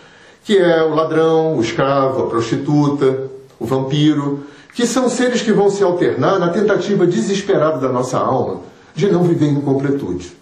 que 0.45 0.57
é 0.57 0.83
o 0.83 0.95
ladrão, 0.95 1.59
o 1.59 1.61
escravo, 1.61 2.23
a 2.23 2.27
prostituta, 2.27 3.31
o 3.61 3.67
vampiro, 3.67 4.45
que 4.75 4.87
são 4.87 5.11
seres 5.11 5.43
que 5.43 5.53
vão 5.53 5.69
se 5.69 5.83
alternar 5.83 6.39
na 6.39 6.49
tentativa 6.49 7.07
desesperada 7.07 7.79
da 7.79 7.93
nossa 7.93 8.17
alma 8.17 8.63
de 8.95 9.13
não 9.13 9.25
viver 9.25 9.49
em 9.49 9.61
completude. 9.61 10.33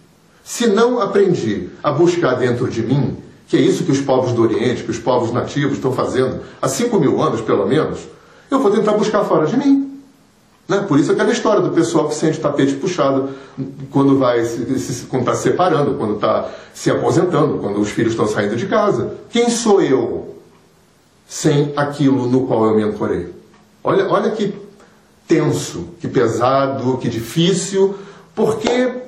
Se 0.45 0.69
não 0.69 1.01
aprendi 1.01 1.71
a 1.83 1.91
buscar 1.91 2.35
dentro 2.35 2.71
de 2.71 2.83
mim, 2.83 3.17
que 3.49 3.57
é 3.57 3.61
isso 3.61 3.83
que 3.83 3.91
os 3.91 4.01
povos 4.01 4.33
do 4.33 4.43
Oriente, 4.43 4.85
que 4.85 4.93
os 4.93 4.99
povos 5.01 5.33
nativos 5.33 5.75
estão 5.75 5.93
fazendo 5.93 6.41
há 6.63 6.69
5 6.69 7.01
mil 7.01 7.21
anos 7.21 7.41
pelo 7.41 7.67
menos, 7.67 8.13
eu 8.55 8.61
vou 8.61 8.71
tentar 8.71 8.93
buscar 8.93 9.25
fora 9.25 9.47
de 9.47 9.57
mim. 9.57 10.01
Né? 10.69 10.85
Por 10.87 10.99
isso 10.99 11.13
aquela 11.13 11.31
história 11.31 11.61
do 11.61 11.71
pessoal 11.71 12.09
que 12.09 12.15
sente 12.15 12.41
tapete 12.41 12.75
puxado 12.75 13.31
quando 13.91 14.19
vai 14.19 14.45
se, 14.45 14.79
se, 14.79 15.07
quando 15.07 15.23
está 15.23 15.35
se 15.35 15.43
separando, 15.43 15.95
quando 15.95 16.15
está 16.15 16.49
se 16.73 16.91
aposentando, 16.91 17.59
quando 17.59 17.81
os 17.81 17.91
filhos 17.91 18.13
estão 18.13 18.27
saindo 18.27 18.57
de 18.57 18.67
casa. 18.67 19.15
Quem 19.31 19.51
sou 19.51 19.83
eu 19.83 20.37
sem 21.27 21.73
aquilo 21.77 22.29
no 22.29 22.47
qual 22.47 22.67
eu 22.67 22.75
me 22.75 22.83
ancorei? 22.83 23.33
Olha, 23.83 24.09
olha 24.09 24.31
que 24.31 24.55
tenso, 25.27 25.89
que 26.01 26.07
pesado, 26.07 26.99
que 26.99 27.09
difícil 27.09 27.95
porque 28.35 29.03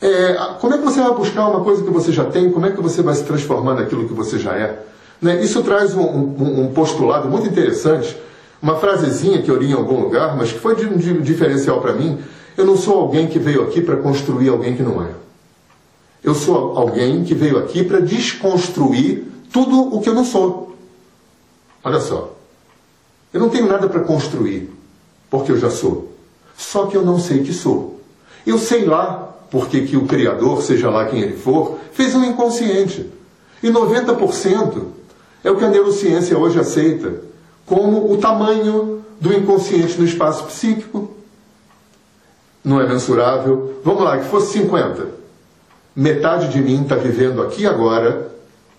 é, 0.00 0.34
como 0.60 0.74
é 0.74 0.78
que 0.78 0.84
você 0.84 1.00
vai 1.00 1.14
buscar 1.14 1.48
uma 1.48 1.62
coisa 1.62 1.82
que 1.82 1.90
você 1.90 2.12
já 2.12 2.24
tem? 2.24 2.50
Como 2.50 2.66
é 2.66 2.70
que 2.70 2.80
você 2.80 3.02
vai 3.02 3.14
se 3.14 3.24
transformar 3.24 3.74
naquilo 3.74 4.06
que 4.06 4.14
você 4.14 4.38
já 4.38 4.54
é? 4.54 4.78
Né? 5.20 5.42
Isso 5.42 5.62
traz 5.62 5.94
um, 5.94 6.02
um, 6.02 6.60
um, 6.62 6.72
postulado 6.72 7.28
muito 7.28 7.46
interessante, 7.48 8.16
uma 8.60 8.76
frasezinha 8.76 9.40
que 9.42 9.50
eu 9.50 9.56
li 9.56 9.70
em 9.70 9.74
algum 9.74 10.00
lugar, 10.00 10.36
mas 10.36 10.52
que 10.52 10.58
foi 10.58 10.74
de, 10.74 10.88
de 10.96 11.22
diferencial 11.22 11.80
para 11.80 11.92
mim. 11.92 12.18
Eu 12.56 12.66
não 12.66 12.76
sou 12.76 12.98
alguém 12.98 13.28
que 13.28 13.38
veio 13.38 13.62
aqui 13.62 13.80
para 13.80 13.96
construir 13.96 14.48
alguém 14.48 14.76
que 14.76 14.82
não 14.82 15.02
é. 15.02 15.10
Eu 16.22 16.34
sou 16.34 16.76
alguém 16.76 17.22
que 17.22 17.34
veio 17.34 17.58
aqui 17.58 17.84
para 17.84 18.00
desconstruir 18.00 19.24
tudo 19.52 19.94
o 19.94 20.00
que 20.00 20.08
eu 20.08 20.14
não 20.14 20.24
sou. 20.24 20.76
Olha 21.84 22.00
só. 22.00 22.36
Eu 23.32 23.40
não 23.40 23.48
tenho 23.48 23.68
nada 23.68 23.88
para 23.88 24.00
construir, 24.00 24.70
porque 25.30 25.52
eu 25.52 25.58
já 25.58 25.70
sou. 25.70 26.12
Só 26.56 26.86
que 26.86 26.96
eu 26.96 27.04
não 27.04 27.20
sei 27.20 27.44
que 27.44 27.52
sou. 27.52 28.00
Eu 28.44 28.58
sei 28.58 28.84
lá 28.84 29.36
porque 29.50 29.82
que 29.82 29.96
o 29.96 30.06
Criador, 30.06 30.62
seja 30.62 30.90
lá 30.90 31.06
quem 31.06 31.20
ele 31.20 31.36
for, 31.36 31.78
fez 31.92 32.14
um 32.14 32.24
inconsciente. 32.24 33.08
E 33.62 33.70
90% 33.70 34.82
é 35.44 35.50
o 35.50 35.56
que 35.56 35.64
a 35.64 35.68
neurociência 35.68 36.36
hoje 36.36 36.58
aceita 36.58 37.27
como 37.68 38.10
o 38.10 38.16
tamanho 38.16 39.04
do 39.20 39.32
inconsciente 39.32 39.98
no 39.98 40.04
espaço 40.04 40.44
psíquico. 40.44 41.14
Não 42.64 42.80
é 42.80 42.88
mensurável. 42.88 43.80
Vamos 43.84 44.02
lá, 44.02 44.18
que 44.18 44.24
fosse 44.24 44.58
50. 44.58 45.06
Metade 45.94 46.48
de 46.48 46.60
mim 46.60 46.82
está 46.82 46.96
vivendo 46.96 47.42
aqui 47.42 47.66
agora 47.66 48.32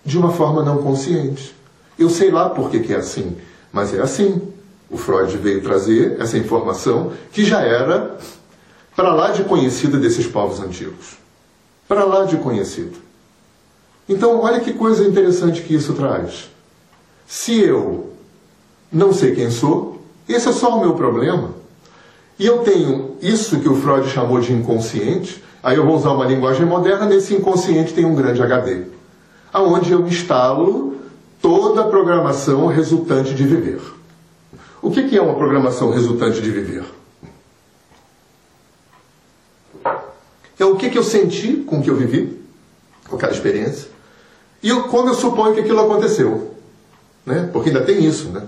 de 0.04 0.18
uma 0.18 0.32
forma 0.32 0.62
não 0.62 0.82
consciente. 0.82 1.54
Eu 1.98 2.10
sei 2.10 2.30
lá 2.30 2.50
por 2.50 2.70
que, 2.70 2.80
que 2.80 2.92
é 2.92 2.96
assim, 2.96 3.36
mas 3.72 3.94
é 3.94 4.00
assim. 4.00 4.42
O 4.90 4.96
Freud 4.96 5.36
veio 5.36 5.62
trazer 5.62 6.20
essa 6.20 6.36
informação 6.36 7.12
que 7.30 7.44
já 7.44 7.60
era 7.60 8.18
para 8.96 9.14
lá 9.14 9.30
de 9.30 9.44
conhecida 9.44 9.98
desses 9.98 10.26
povos 10.26 10.60
antigos. 10.60 11.16
Para 11.86 12.04
lá 12.04 12.24
de 12.24 12.36
conhecida. 12.38 12.96
Então, 14.08 14.40
olha 14.40 14.58
que 14.58 14.72
coisa 14.72 15.04
interessante 15.06 15.62
que 15.62 15.74
isso 15.74 15.92
traz. 15.92 16.50
Se 17.26 17.60
eu 17.60 18.09
não 18.92 19.12
sei 19.12 19.34
quem 19.34 19.50
sou, 19.50 20.02
esse 20.28 20.48
é 20.48 20.52
só 20.52 20.76
o 20.76 20.80
meu 20.80 20.94
problema. 20.94 21.50
E 22.38 22.46
eu 22.46 22.58
tenho 22.58 23.16
isso 23.20 23.60
que 23.60 23.68
o 23.68 23.76
Freud 23.76 24.08
chamou 24.08 24.40
de 24.40 24.52
inconsciente, 24.52 25.42
aí 25.62 25.76
eu 25.76 25.84
vou 25.84 25.96
usar 25.96 26.12
uma 26.12 26.24
linguagem 26.24 26.64
moderna, 26.64 27.06
nesse 27.06 27.34
inconsciente 27.34 27.92
tem 27.92 28.04
um 28.04 28.14
grande 28.14 28.42
HD, 28.42 28.84
aonde 29.52 29.92
eu 29.92 30.06
instalo 30.06 30.96
toda 31.42 31.82
a 31.82 31.88
programação 31.88 32.66
resultante 32.66 33.34
de 33.34 33.44
viver. 33.44 33.80
O 34.82 34.90
que 34.90 35.16
é 35.16 35.20
uma 35.20 35.34
programação 35.34 35.90
resultante 35.90 36.40
de 36.40 36.50
viver? 36.50 36.84
É 40.58 40.64
o 40.64 40.76
que 40.76 40.96
eu 40.96 41.04
senti 41.04 41.56
com 41.56 41.78
o 41.78 41.82
que 41.82 41.90
eu 41.90 41.96
vivi, 41.96 42.38
com 43.08 43.16
aquela 43.16 43.32
experiência, 43.32 43.88
e 44.62 44.70
como 44.72 45.08
eu 45.08 45.14
suponho 45.14 45.54
que 45.54 45.60
aquilo 45.60 45.80
aconteceu. 45.80 46.54
Né? 47.24 47.48
Porque 47.52 47.70
ainda 47.70 47.82
tem 47.82 48.04
isso. 48.04 48.28
Né? 48.28 48.42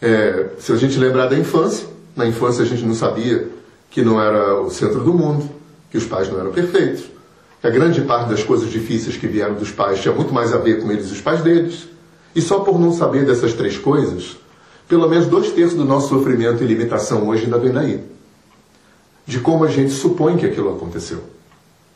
É, 0.00 0.50
se 0.58 0.72
a 0.72 0.76
gente 0.76 0.98
lembrar 0.98 1.26
da 1.26 1.36
infância, 1.36 1.86
na 2.14 2.26
infância 2.26 2.62
a 2.62 2.66
gente 2.66 2.84
não 2.84 2.94
sabia 2.94 3.48
que 3.90 4.02
não 4.02 4.20
era 4.20 4.60
o 4.60 4.70
centro 4.70 5.00
do 5.00 5.12
mundo, 5.12 5.48
que 5.90 5.96
os 5.96 6.04
pais 6.04 6.30
não 6.30 6.38
eram 6.38 6.52
perfeitos, 6.52 7.04
que 7.60 7.66
a 7.66 7.70
grande 7.70 8.00
parte 8.02 8.28
das 8.28 8.42
coisas 8.42 8.70
difíceis 8.70 9.16
que 9.16 9.26
vieram 9.26 9.54
dos 9.54 9.70
pais 9.70 10.00
tinha 10.00 10.14
muito 10.14 10.32
mais 10.32 10.52
a 10.52 10.58
ver 10.58 10.82
com 10.82 10.90
eles 10.92 11.08
e 11.08 11.12
os 11.12 11.20
pais 11.20 11.42
deles. 11.42 11.88
E 12.34 12.40
só 12.40 12.60
por 12.60 12.78
não 12.78 12.92
saber 12.92 13.24
dessas 13.24 13.54
três 13.54 13.76
coisas, 13.76 14.36
pelo 14.88 15.08
menos 15.08 15.26
dois 15.26 15.50
terços 15.50 15.76
do 15.76 15.84
nosso 15.84 16.08
sofrimento 16.08 16.62
e 16.62 16.66
limitação 16.66 17.26
hoje 17.28 17.44
ainda 17.44 17.58
vem 17.58 17.72
daí. 17.72 18.04
De 19.26 19.40
como 19.40 19.64
a 19.64 19.68
gente 19.68 19.90
supõe 19.90 20.36
que 20.36 20.46
aquilo 20.46 20.74
aconteceu. 20.74 21.22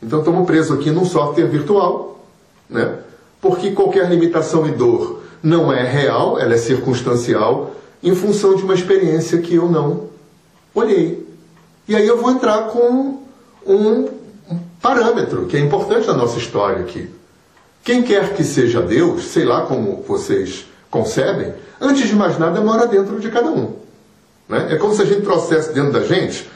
Então 0.01 0.19
estamos 0.19 0.45
presos 0.45 0.77
aqui 0.77 0.91
num 0.91 1.05
software 1.05 1.47
virtual, 1.47 2.23
né? 2.69 2.99
porque 3.41 3.71
qualquer 3.71 4.09
limitação 4.09 4.67
e 4.67 4.71
dor 4.71 5.21
não 5.41 5.71
é 5.71 5.83
real, 5.83 6.39
ela 6.39 6.53
é 6.53 6.57
circunstancial, 6.57 7.75
em 8.03 8.13
função 8.13 8.55
de 8.55 8.63
uma 8.63 8.73
experiência 8.73 9.37
que 9.39 9.55
eu 9.55 9.69
não 9.69 10.09
olhei. 10.75 11.25
E 11.87 11.95
aí 11.95 12.05
eu 12.05 12.21
vou 12.21 12.31
entrar 12.31 12.67
com 12.67 13.23
um 13.65 14.09
parâmetro 14.81 15.45
que 15.45 15.55
é 15.55 15.59
importante 15.59 16.05
na 16.07 16.13
nossa 16.13 16.37
história 16.37 16.81
aqui. 16.81 17.09
Quem 17.83 18.03
quer 18.03 18.33
que 18.33 18.43
seja 18.43 18.81
Deus, 18.81 19.25
sei 19.25 19.45
lá 19.45 19.65
como 19.65 20.03
vocês 20.07 20.65
concebem, 20.91 21.53
antes 21.79 22.07
de 22.07 22.15
mais 22.15 22.37
nada 22.37 22.61
mora 22.61 22.85
dentro 22.87 23.19
de 23.19 23.31
cada 23.31 23.49
um. 23.49 23.75
Né? 24.47 24.67
É 24.73 24.75
como 24.75 24.93
se 24.93 25.01
a 25.01 25.05
gente 25.05 25.21
trouxesse 25.21 25.73
dentro 25.73 25.93
da 25.93 26.03
gente 26.03 26.49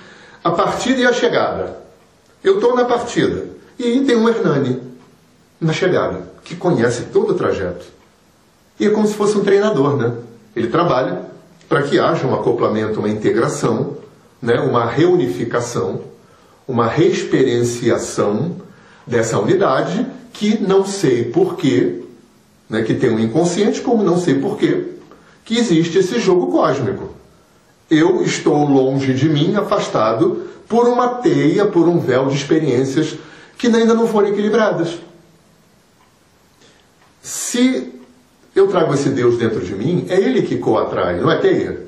a 0.44 0.52
partida 0.52 1.02
e 1.02 1.06
a 1.06 1.14
chegada. 1.14 1.78
Eu 2.44 2.56
estou 2.56 2.76
na 2.76 2.86
partida 2.86 3.46
e 3.80 4.02
tem 4.02 4.16
um 4.16 4.28
Hernani 4.28 4.82
na 5.60 5.74
chegada, 5.74 6.22
que 6.44 6.56
conhece 6.56 7.04
todo 7.12 7.32
o 7.32 7.36
trajeto. 7.36 7.86
E 8.80 8.86
é 8.86 8.90
como 8.90 9.08
se 9.08 9.16
fosse 9.16 9.38
um 9.38 9.44
treinador, 9.44 9.98
né? 9.98 10.14
Ele 10.56 10.68
trabalha 10.68 11.22
para 11.68 11.84
que 11.84 12.00
haja 12.00 12.26
um 12.26 12.34
acoplamento, 12.34 13.00
uma 13.00 13.10
integração, 13.10 13.98
né? 14.42 14.60
uma 14.60 14.86
reunificação, 14.86 16.02
uma 16.68 16.88
reexperienciação 16.88 18.56
dessa 19.06 19.40
unidade 19.40 20.06
que 20.34 20.58
não 20.62 20.86
sei 20.86 21.26
porquê, 21.26 22.04
né? 22.70 22.84
que 22.84 22.94
tem 22.94 23.10
um 23.10 23.20
inconsciente, 23.20 23.82
como 23.82 24.04
não 24.04 24.18
sei 24.20 24.36
porquê, 24.36 24.94
que 25.44 25.58
existe 25.58 25.98
esse 25.98 26.20
jogo 26.20 26.52
cósmico. 26.52 27.16
Eu 27.90 28.22
estou 28.22 28.66
longe 28.66 29.14
de 29.14 29.30
mim, 29.30 29.56
afastado, 29.56 30.48
por 30.68 30.88
uma 30.88 31.08
teia, 31.08 31.66
por 31.66 31.88
um 31.88 32.00
véu 32.00 32.28
de 32.28 32.36
experiências 32.36 33.16
que 33.58 33.68
ainda 33.68 33.94
não 33.94 34.08
foram 34.08 34.28
equilibradas. 34.28 34.98
Se 37.22 37.97
eu 38.60 38.68
trago 38.68 38.94
esse 38.94 39.10
Deus 39.10 39.38
dentro 39.38 39.60
de 39.60 39.76
mim, 39.76 40.06
é 40.10 40.16
ele 40.16 40.42
que 40.42 40.58
coatrai, 40.58 41.20
não 41.20 41.32
é 41.32 41.38
teia. 41.38 41.86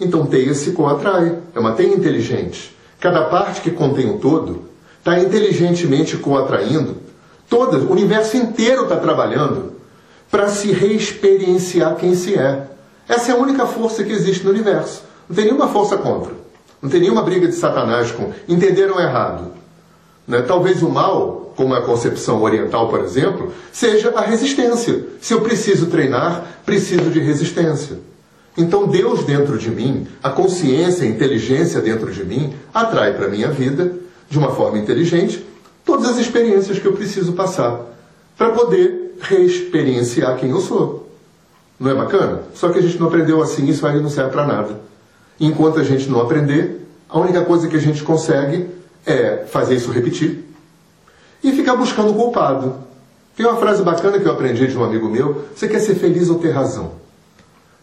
Então 0.00 0.26
teia 0.26 0.54
se 0.54 0.72
coatrai, 0.72 1.38
é 1.54 1.60
uma 1.60 1.72
teia 1.72 1.94
inteligente. 1.94 2.76
Cada 2.98 3.26
parte 3.26 3.60
que 3.60 3.70
contém 3.70 4.10
o 4.10 4.18
todo 4.18 4.64
está 4.98 5.18
inteligentemente 5.18 6.16
coatraindo. 6.16 6.96
Toda, 7.48 7.78
o 7.78 7.92
universo 7.92 8.36
inteiro 8.36 8.84
está 8.84 8.96
trabalhando 8.96 9.72
para 10.30 10.48
se 10.48 10.72
reexperienciar 10.72 11.96
quem 11.96 12.14
se 12.14 12.34
é. 12.34 12.66
Essa 13.08 13.32
é 13.32 13.34
a 13.34 13.38
única 13.38 13.66
força 13.66 14.04
que 14.04 14.12
existe 14.12 14.44
no 14.44 14.50
universo. 14.50 15.02
Não 15.28 15.34
tem 15.34 15.46
nenhuma 15.46 15.68
força 15.68 15.96
contra. 15.96 16.32
Não 16.80 16.88
tem 16.88 17.00
nenhuma 17.00 17.22
briga 17.22 17.46
de 17.46 17.54
Satanás 17.54 18.10
com 18.12 18.32
entenderam 18.48 19.00
errado. 19.00 19.59
Né? 20.30 20.42
Talvez 20.42 20.80
o 20.80 20.88
mal, 20.88 21.52
como 21.56 21.74
é 21.74 21.78
a 21.78 21.82
concepção 21.82 22.40
oriental, 22.40 22.88
por 22.88 23.00
exemplo, 23.00 23.52
seja 23.72 24.12
a 24.14 24.20
resistência. 24.20 25.04
Se 25.20 25.34
eu 25.34 25.40
preciso 25.40 25.88
treinar, 25.88 26.46
preciso 26.64 27.10
de 27.10 27.18
resistência. 27.18 27.98
Então 28.56 28.86
Deus 28.86 29.24
dentro 29.24 29.58
de 29.58 29.70
mim, 29.70 30.06
a 30.22 30.30
consciência, 30.30 31.04
a 31.04 31.10
inteligência 31.10 31.80
dentro 31.80 32.12
de 32.12 32.24
mim, 32.24 32.54
atrai 32.72 33.12
para 33.12 33.26
a 33.26 33.28
minha 33.28 33.48
vida, 33.48 33.92
de 34.28 34.38
uma 34.38 34.52
forma 34.52 34.78
inteligente, 34.78 35.44
todas 35.84 36.08
as 36.08 36.18
experiências 36.18 36.78
que 36.78 36.86
eu 36.86 36.92
preciso 36.92 37.32
passar 37.32 37.80
para 38.38 38.50
poder 38.50 39.16
reexperienciar 39.20 40.36
quem 40.36 40.50
eu 40.50 40.60
sou. 40.60 41.10
Não 41.78 41.90
é 41.90 41.94
bacana? 41.94 42.42
Só 42.54 42.68
que 42.68 42.78
a 42.78 42.82
gente 42.82 43.00
não 43.00 43.08
aprendeu 43.08 43.42
assim, 43.42 43.66
isso 43.66 43.84
aí 43.84 44.00
não 44.00 44.10
serve 44.10 44.30
para 44.30 44.46
nada. 44.46 44.80
Enquanto 45.40 45.80
a 45.80 45.84
gente 45.84 46.08
não 46.08 46.20
aprender, 46.20 46.86
a 47.08 47.18
única 47.18 47.44
coisa 47.44 47.66
que 47.66 47.76
a 47.76 47.80
gente 47.80 48.04
consegue 48.04 48.78
é 49.06 49.44
fazer 49.46 49.76
isso 49.76 49.90
repetir 49.90 50.44
e 51.42 51.52
ficar 51.52 51.76
buscando 51.76 52.10
o 52.10 52.14
culpado. 52.14 52.74
Tem 53.36 53.46
uma 53.46 53.56
frase 53.56 53.82
bacana 53.82 54.18
que 54.18 54.26
eu 54.26 54.32
aprendi 54.32 54.66
de 54.66 54.76
um 54.76 54.84
amigo 54.84 55.08
meu: 55.08 55.46
você 55.54 55.68
quer 55.68 55.80
ser 55.80 55.94
feliz 55.94 56.28
ou 56.28 56.38
ter 56.38 56.50
razão? 56.50 56.92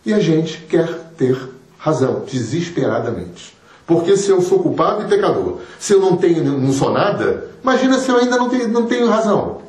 E 0.05 0.13
a 0.13 0.19
gente 0.19 0.59
quer 0.69 0.87
ter 1.17 1.37
razão, 1.77 2.23
desesperadamente. 2.25 3.55
Porque 3.85 4.17
se 4.17 4.29
eu 4.29 4.41
sou 4.41 4.59
culpado 4.59 5.03
e 5.03 5.07
pecador, 5.07 5.59
se 5.79 5.93
eu 5.93 5.99
não 5.99 6.17
tenho, 6.17 6.43
não 6.43 6.73
sou 6.73 6.91
nada, 6.91 7.49
imagina 7.63 7.97
se 7.97 8.09
eu 8.09 8.17
ainda 8.17 8.37
não 8.37 8.49
tenho, 8.49 8.67
não 8.67 8.85
tenho 8.85 9.07
razão. 9.07 9.61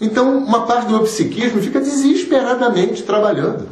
Então, 0.00 0.36
uma 0.38 0.66
parte 0.66 0.86
do 0.86 0.92
meu 0.92 1.02
psiquismo 1.04 1.62
fica 1.62 1.80
desesperadamente 1.80 3.02
trabalhando 3.02 3.68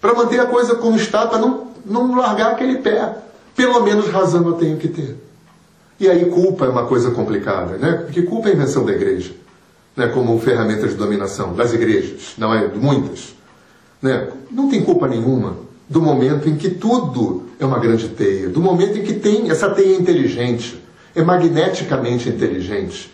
para 0.00 0.14
manter 0.14 0.40
a 0.40 0.46
coisa 0.46 0.76
como 0.76 0.96
está, 0.96 1.26
para 1.26 1.38
não 1.38 1.72
não 1.84 2.14
largar 2.14 2.52
aquele 2.52 2.78
pé. 2.78 3.16
Pelo 3.54 3.80
menos 3.80 4.08
razão 4.08 4.46
eu 4.46 4.54
tenho 4.54 4.78
que 4.78 4.88
ter. 4.88 5.16
E 6.02 6.10
aí 6.10 6.24
culpa 6.24 6.64
é 6.64 6.68
uma 6.68 6.84
coisa 6.84 7.12
complicada, 7.12 7.76
né? 7.76 7.92
Porque 7.92 8.22
culpa 8.22 8.48
é 8.48 8.54
invenção 8.54 8.84
da 8.84 8.90
igreja, 8.90 9.30
né? 9.96 10.08
Como 10.08 10.36
ferramenta 10.40 10.88
de 10.88 10.94
dominação 10.94 11.54
das 11.54 11.72
igrejas, 11.72 12.34
não 12.36 12.52
é? 12.52 12.66
Muitas, 12.66 13.36
né? 14.02 14.26
Não 14.50 14.68
tem 14.68 14.82
culpa 14.82 15.06
nenhuma 15.06 15.58
do 15.88 16.02
momento 16.02 16.48
em 16.48 16.56
que 16.56 16.70
tudo 16.70 17.44
é 17.56 17.64
uma 17.64 17.78
grande 17.78 18.08
teia, 18.08 18.48
do 18.48 18.60
momento 18.60 18.98
em 18.98 19.04
que 19.04 19.12
tem 19.12 19.48
essa 19.48 19.70
teia 19.70 19.96
inteligente, 19.96 20.82
é 21.14 21.22
magneticamente 21.22 22.28
inteligente 22.28 23.08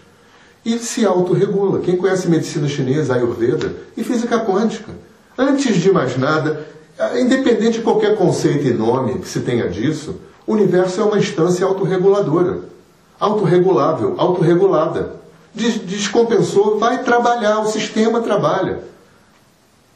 e 0.65 0.79
se 0.79 1.05
autorregula. 1.05 1.81
Quem 1.81 1.95
conhece 1.95 2.27
medicina 2.27 2.67
chinesa, 2.69 3.17
Ayurveda 3.17 3.71
e 3.99 4.03
física 4.03 4.41
quântica, 4.41 4.93
antes 5.37 5.77
de 5.77 5.93
mais 5.93 6.17
nada, 6.17 6.67
é, 6.99 7.21
independente 7.21 7.81
de 7.81 7.85
qualquer 7.85 8.17
conceito 8.17 8.67
e 8.67 8.73
nome 8.73 9.19
que 9.19 9.29
se 9.29 9.41
tenha 9.41 9.69
disso, 9.69 10.17
o 10.47 10.55
universo 10.55 11.03
é 11.03 11.05
uma 11.05 11.19
instância 11.19 11.67
autorreguladora, 11.67 12.78
autorregulável, 13.19 14.15
autorregulada. 14.17 15.17
Descompensou, 15.55 16.79
vai 16.79 17.03
trabalhar, 17.03 17.61
o 17.61 17.67
sistema 17.67 18.21
trabalha. 18.21 18.81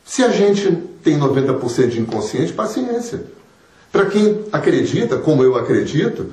Se 0.04 0.24
a 0.24 0.30
gente 0.30 0.72
tem 1.02 1.18
90% 1.18 1.88
de 1.88 2.00
inconsciente, 2.00 2.52
paciência. 2.52 3.24
Para 3.90 4.06
quem 4.06 4.44
acredita, 4.50 5.18
como 5.18 5.44
eu 5.44 5.56
acredito, 5.56 6.30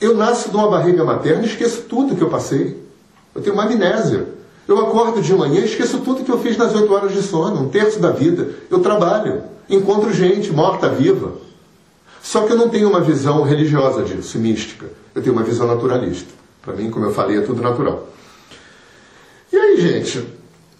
eu 0.00 0.16
nasço 0.16 0.50
de 0.50 0.56
uma 0.56 0.70
barriga 0.70 1.04
materna 1.04 1.42
e 1.42 1.46
esqueço 1.46 1.82
tudo 1.82 2.16
que 2.16 2.22
eu 2.22 2.30
passei. 2.30 2.82
Eu 3.34 3.42
tenho 3.42 3.54
uma 3.54 3.64
amnésia. 3.64 4.28
Eu 4.66 4.78
acordo 4.78 5.20
de 5.20 5.34
manhã 5.34 5.60
e 5.60 5.64
esqueço 5.64 5.98
tudo 5.98 6.24
que 6.24 6.30
eu 6.30 6.38
fiz 6.38 6.56
nas 6.56 6.74
oito 6.74 6.92
horas 6.94 7.12
de 7.12 7.22
sono, 7.22 7.62
um 7.62 7.68
terço 7.68 7.98
da 7.98 8.10
vida. 8.10 8.50
Eu 8.70 8.78
trabalho, 8.78 9.42
encontro 9.68 10.12
gente 10.12 10.52
morta, 10.52 10.88
viva. 10.88 11.32
Só 12.30 12.42
que 12.42 12.52
eu 12.52 12.56
não 12.56 12.68
tenho 12.68 12.88
uma 12.88 13.00
visão 13.00 13.42
religiosa 13.42 14.04
disso, 14.04 14.38
mística. 14.38 14.86
Eu 15.12 15.20
tenho 15.20 15.34
uma 15.34 15.42
visão 15.42 15.66
naturalista. 15.66 16.32
Para 16.62 16.74
mim, 16.74 16.88
como 16.88 17.04
eu 17.06 17.12
falei, 17.12 17.38
é 17.38 17.40
tudo 17.40 17.60
natural. 17.60 18.06
E 19.52 19.56
aí, 19.56 19.80
gente, 19.80 20.24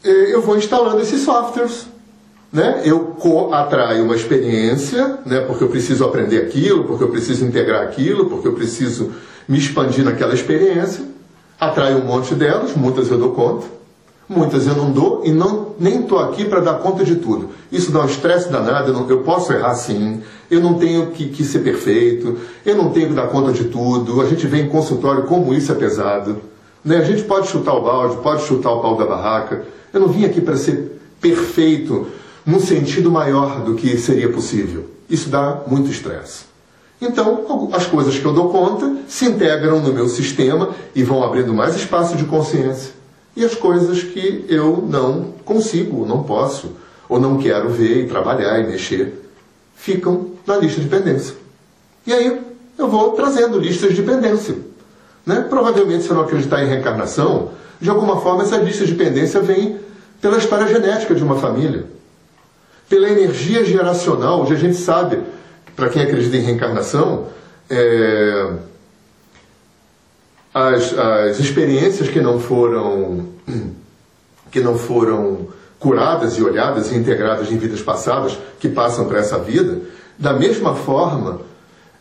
eh, 0.05 0.33
eu 0.33 0.41
vou 0.41 0.57
instalando 0.57 1.01
esses 1.01 1.23
softwares. 1.23 1.89
Né? 2.53 2.83
Eu 2.85 3.17
atraio 3.53 4.05
uma 4.05 4.15
experiência, 4.15 5.19
né? 5.27 5.41
porque 5.41 5.65
eu 5.65 5.69
preciso 5.69 6.05
aprender 6.05 6.41
aquilo, 6.41 6.85
porque 6.85 7.03
eu 7.03 7.09
preciso 7.09 7.45
integrar 7.45 7.83
aquilo, 7.83 8.27
porque 8.27 8.47
eu 8.47 8.53
preciso 8.53 9.11
me 9.49 9.59
expandir 9.59 10.05
naquela 10.05 10.35
experiência. 10.35 11.05
Atraio 11.59 11.99
um 11.99 12.05
monte 12.05 12.33
delas, 12.33 12.77
muitas 12.77 13.11
eu 13.11 13.19
dou 13.19 13.33
conta. 13.33 13.67
Muitas 14.33 14.65
eu 14.65 14.77
não 14.77 14.93
dou 14.93 15.23
e 15.25 15.33
não, 15.33 15.75
nem 15.77 16.03
estou 16.03 16.17
aqui 16.17 16.45
para 16.45 16.61
dar 16.61 16.75
conta 16.75 17.03
de 17.03 17.17
tudo. 17.17 17.49
Isso 17.73 17.91
dá 17.91 18.03
um 18.03 18.07
estresse 18.07 18.49
danado, 18.49 18.91
eu, 18.91 18.95
não, 18.95 19.11
eu, 19.11 19.25
posso 19.25 19.53
errar 19.53 19.75
sim, 19.75 20.23
eu 20.49 20.61
não 20.61 20.75
tenho 20.75 21.09
que, 21.09 21.31
que, 21.31 21.43
ser 21.43 21.59
perfeito, 21.65 22.39
eu 22.65 22.77
não 22.77 22.91
tenho 22.91 23.09
que 23.09 23.15
dar 23.15 23.27
conta 23.27 23.51
de 23.51 23.65
tudo. 23.65 24.21
A 24.21 24.27
gente 24.27 24.47
vem 24.47 24.67
em 24.67 24.69
consultório 24.69 25.25
como 25.25 25.53
isso 25.53 25.73
é 25.73 25.75
pesado. 25.75 26.37
Né? 26.85 26.99
A 26.99 27.03
gente 27.03 27.25
pode 27.25 27.49
chutar 27.49 27.75
o 27.75 27.83
balde, 27.83 28.19
pode 28.19 28.45
chutar 28.45 28.71
o 28.71 28.81
pau 28.81 28.97
da 28.97 29.05
barraca. 29.05 29.65
Eu 29.93 29.99
não 29.99 30.07
vim 30.07 30.25
aqui 30.25 30.41
para 30.41 30.57
ser 30.57 31.01
perfeito 31.21 32.07
num 32.47 32.61
sentido 32.61 33.11
maior 33.11 33.65
do 33.65 33.75
que 33.75 33.99
seria 33.99 34.29
possível. 34.29 34.87
Isso 35.11 35.29
dá 35.29 35.63
muito 35.67 35.91
estresse. 35.91 36.45
Então, 37.01 37.69
as 37.73 37.85
coisas 37.85 38.17
que 38.17 38.25
eu 38.25 38.33
dou 38.33 38.51
conta 38.51 38.95
se 39.09 39.25
integram 39.25 39.81
no 39.81 39.93
meu 39.93 40.09
sistema 40.09 40.69
e 40.95 41.03
vão 41.03 41.25
abrindo 41.25 41.53
mais 41.53 41.75
espaço 41.75 42.17
de 42.17 42.27
consciência 42.27 43.00
e 43.37 43.45
as 43.45 43.55
coisas 43.55 44.03
que 44.03 44.45
eu 44.49 44.85
não 44.89 45.33
consigo, 45.45 46.05
não 46.07 46.23
posso, 46.23 46.73
ou 47.09 47.21
não 47.21 47.39
quero 47.39 47.69
ver 47.71 48.05
e 48.05 48.09
trabalhar 48.09 48.61
e 48.61 48.67
mexer, 48.67 49.15
ficam 49.75 50.33
na 50.47 50.57
lista 50.57 50.81
de 50.81 50.89
pendência. 50.89 51.35
E 52.07 52.13
aí 52.13 52.41
eu 52.79 52.89
vou 52.89 53.13
trazendo 53.13 53.59
listas 53.59 53.95
de 53.95 54.03
pendência. 54.03 54.57
Né? 55.25 55.47
Provavelmente, 55.49 56.05
se 56.05 56.11
eu 56.11 56.17
não 56.17 56.25
acreditar 56.25 56.63
em 56.63 56.69
reencarnação, 56.69 57.51
de 57.81 57.89
alguma 57.89 58.21
forma 58.21 58.43
essa 58.43 58.57
lista 58.57 58.85
de 58.85 58.95
pendência 58.95 59.41
vem 59.41 59.79
pela 60.21 60.39
história 60.39 60.67
genética 60.67 61.15
de 61.15 61.23
uma 61.23 61.37
família, 61.37 61.85
pela 62.89 63.09
energia 63.09 63.65
geracional, 63.65 64.43
hoje 64.43 64.55
a 64.55 64.59
gente 64.59 64.77
sabe, 64.77 65.21
para 65.77 65.89
quem 65.89 66.03
acredita 66.03 66.37
em 66.37 66.41
reencarnação, 66.41 67.29
é, 67.69 68.53
as, 70.53 70.97
as 70.99 71.39
experiências 71.39 72.09
que 72.09 72.21
não 72.21 72.39
foram 72.41 73.29
que 74.51 74.61
não 74.61 74.77
foram 74.77 75.49
curadas 75.79 76.37
e 76.37 76.43
olhadas 76.43 76.91
e 76.93 76.97
integradas 76.97 77.51
em 77.51 77.57
vidas 77.57 77.81
passadas 77.81 78.37
que 78.59 78.69
passam 78.69 79.07
para 79.07 79.19
essa 79.19 79.39
vida, 79.39 79.81
da 80.19 80.33
mesma 80.33 80.75
forma, 80.75 81.41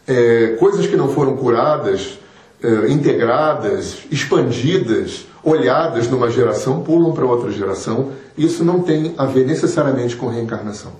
é, 0.07 0.57
coisas 0.59 0.85
que 0.87 0.97
não 0.97 1.09
foram 1.09 1.37
curadas, 1.37 2.19
é, 2.61 2.91
integradas, 2.91 3.99
expandidas, 4.11 5.25
olhadas 5.43 6.09
numa 6.09 6.29
geração 6.29 6.81
pulam 6.81 7.13
para 7.13 7.25
outra 7.25 7.51
geração. 7.51 8.11
Isso 8.37 8.65
não 8.65 8.81
tem 8.81 9.13
a 9.17 9.25
ver 9.25 9.45
necessariamente 9.45 10.15
com 10.15 10.27
reencarnação. 10.27 10.91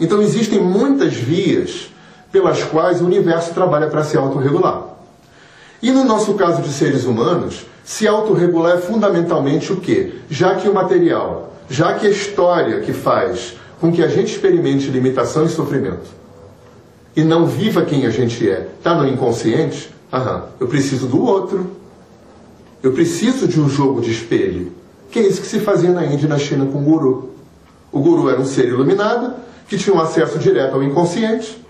Então 0.00 0.22
existem 0.22 0.60
muitas 0.60 1.14
vias 1.14 1.90
pelas 2.30 2.62
quais 2.62 3.02
o 3.02 3.04
universo 3.04 3.52
trabalha 3.52 3.88
para 3.88 4.04
se 4.04 4.16
autorregular. 4.16 4.87
E 5.82 5.90
no 5.90 6.04
nosso 6.04 6.34
caso 6.34 6.62
de 6.62 6.72
seres 6.72 7.04
humanos, 7.04 7.66
se 7.84 8.06
autorregular 8.06 8.76
é 8.76 8.80
fundamentalmente 8.80 9.72
o 9.72 9.76
quê? 9.76 10.14
Já 10.28 10.56
que 10.56 10.68
o 10.68 10.74
material, 10.74 11.54
já 11.70 11.94
que 11.94 12.06
a 12.06 12.10
história 12.10 12.80
que 12.80 12.92
faz 12.92 13.56
com 13.80 13.92
que 13.92 14.02
a 14.02 14.08
gente 14.08 14.32
experimente 14.32 14.90
limitação 14.90 15.44
e 15.44 15.48
sofrimento 15.48 16.18
e 17.16 17.24
não 17.24 17.46
viva 17.46 17.82
quem 17.82 18.06
a 18.06 18.10
gente 18.10 18.48
é, 18.48 18.68
está 18.78 18.94
no 18.94 19.08
inconsciente, 19.08 19.92
aham, 20.12 20.44
eu 20.60 20.68
preciso 20.68 21.06
do 21.06 21.20
outro. 21.20 21.70
Eu 22.80 22.92
preciso 22.92 23.48
de 23.48 23.60
um 23.60 23.68
jogo 23.68 24.00
de 24.00 24.12
espelho. 24.12 24.72
Que 25.10 25.18
é 25.18 25.26
isso 25.26 25.40
que 25.40 25.46
se 25.46 25.58
fazia 25.58 25.90
na 25.90 26.04
Índia 26.04 26.26
e 26.26 26.28
na 26.28 26.38
China 26.38 26.66
com 26.66 26.78
o 26.78 26.82
guru. 26.82 27.34
O 27.90 28.00
guru 28.00 28.30
era 28.30 28.40
um 28.40 28.44
ser 28.44 28.68
iluminado 28.68 29.34
que 29.66 29.76
tinha 29.76 29.94
um 29.96 30.00
acesso 30.00 30.38
direto 30.38 30.74
ao 30.74 30.82
inconsciente 30.82 31.60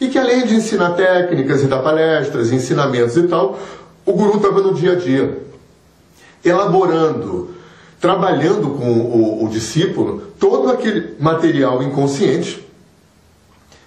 e 0.00 0.08
que 0.08 0.18
além 0.18 0.46
de 0.46 0.54
ensinar 0.54 0.90
técnicas 0.90 1.62
e 1.62 1.66
dar 1.66 1.78
palestras, 1.78 2.52
ensinamentos 2.52 3.16
e 3.16 3.24
tal, 3.24 3.58
o 4.04 4.12
guru 4.12 4.36
estava 4.36 4.60
no 4.60 4.74
dia 4.74 4.92
a 4.92 4.94
dia, 4.96 5.38
elaborando, 6.44 7.50
trabalhando 8.00 8.70
com 8.70 8.90
o, 8.90 9.44
o 9.44 9.48
discípulo 9.48 10.22
todo 10.38 10.70
aquele 10.70 11.14
material 11.18 11.82
inconsciente 11.82 12.64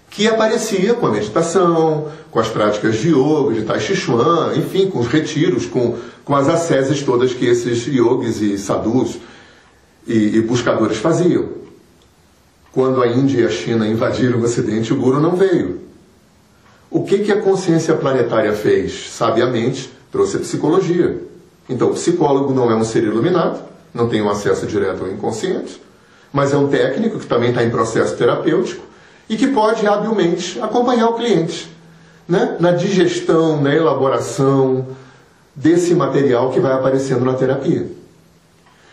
que 0.09 0.27
aparecia 0.27 0.95
com 0.95 1.05
a 1.05 1.11
meditação, 1.11 2.09
com 2.31 2.39
as 2.39 2.47
práticas 2.47 2.95
de 2.95 3.09
yoga, 3.09 3.53
de 3.53 3.61
Tai 3.61 3.79
Chi 3.79 3.95
Chuan, 3.95 4.53
enfim, 4.55 4.89
com 4.89 4.97
os 4.97 5.07
retiros, 5.07 5.67
com, 5.67 5.95
com 6.25 6.35
as 6.35 6.49
asceses 6.49 7.03
todas 7.03 7.33
que 7.33 7.45
esses 7.45 7.85
yogis 7.85 8.41
e 8.41 8.57
sadhus 8.57 9.19
e, 10.07 10.37
e 10.37 10.41
buscadores 10.41 10.97
faziam. 10.97 11.49
Quando 12.71 13.03
a 13.03 13.07
Índia 13.07 13.41
e 13.41 13.45
a 13.45 13.49
China 13.49 13.87
invadiram 13.87 14.39
o 14.39 14.43
Ocidente, 14.43 14.91
o 14.91 14.97
Guru 14.97 15.19
não 15.19 15.35
veio. 15.35 15.86
O 16.89 17.03
que, 17.03 17.19
que 17.19 17.31
a 17.31 17.41
consciência 17.41 17.95
planetária 17.95 18.53
fez? 18.53 19.09
Sabiamente, 19.09 19.91
trouxe 20.11 20.37
a 20.37 20.39
psicologia. 20.39 21.21
Então, 21.69 21.89
o 21.89 21.93
psicólogo 21.93 22.53
não 22.53 22.71
é 22.71 22.75
um 22.75 22.83
ser 22.83 23.03
iluminado, 23.03 23.61
não 23.93 24.07
tem 24.07 24.21
um 24.21 24.29
acesso 24.29 24.65
direto 24.65 25.03
ao 25.03 25.11
inconsciente, 25.11 25.81
mas 26.31 26.53
é 26.53 26.57
um 26.57 26.67
técnico 26.67 27.19
que 27.19 27.25
também 27.25 27.49
está 27.49 27.63
em 27.63 27.69
processo 27.69 28.15
terapêutico 28.15 28.83
e 29.29 29.35
que 29.35 29.47
pode 29.47 29.85
habilmente 29.85 30.59
acompanhar 30.61 31.09
o 31.09 31.15
cliente 31.15 31.69
né? 32.27 32.57
na 32.59 32.71
digestão, 32.71 33.61
na 33.61 33.73
elaboração 33.73 34.85
desse 35.55 35.93
material 35.95 36.51
que 36.51 36.59
vai 36.59 36.73
aparecendo 36.73 37.25
na 37.25 37.33
terapia. 37.33 37.87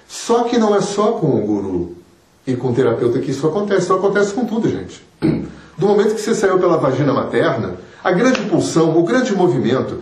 Só 0.09 0.45
que 0.45 0.59
não 0.59 0.75
é 0.75 0.81
só 0.81 1.13
com 1.13 1.27
o 1.27 1.41
guru 1.41 1.97
e 2.47 2.55
com 2.55 2.69
o 2.71 2.75
terapeuta 2.75 3.19
que 3.19 3.31
isso 3.31 3.47
acontece, 3.47 3.83
isso 3.83 3.95
acontece 3.95 4.33
com 4.33 4.45
tudo, 4.45 4.69
gente. 4.69 5.03
Do 5.77 5.87
momento 5.87 6.15
que 6.15 6.21
você 6.21 6.35
saiu 6.35 6.59
pela 6.59 6.77
vagina 6.77 7.13
materna, 7.13 7.75
a 8.03 8.13
grande 8.13 8.43
pulsão, 8.43 8.97
o 8.97 9.03
grande 9.03 9.35
movimento, 9.35 10.01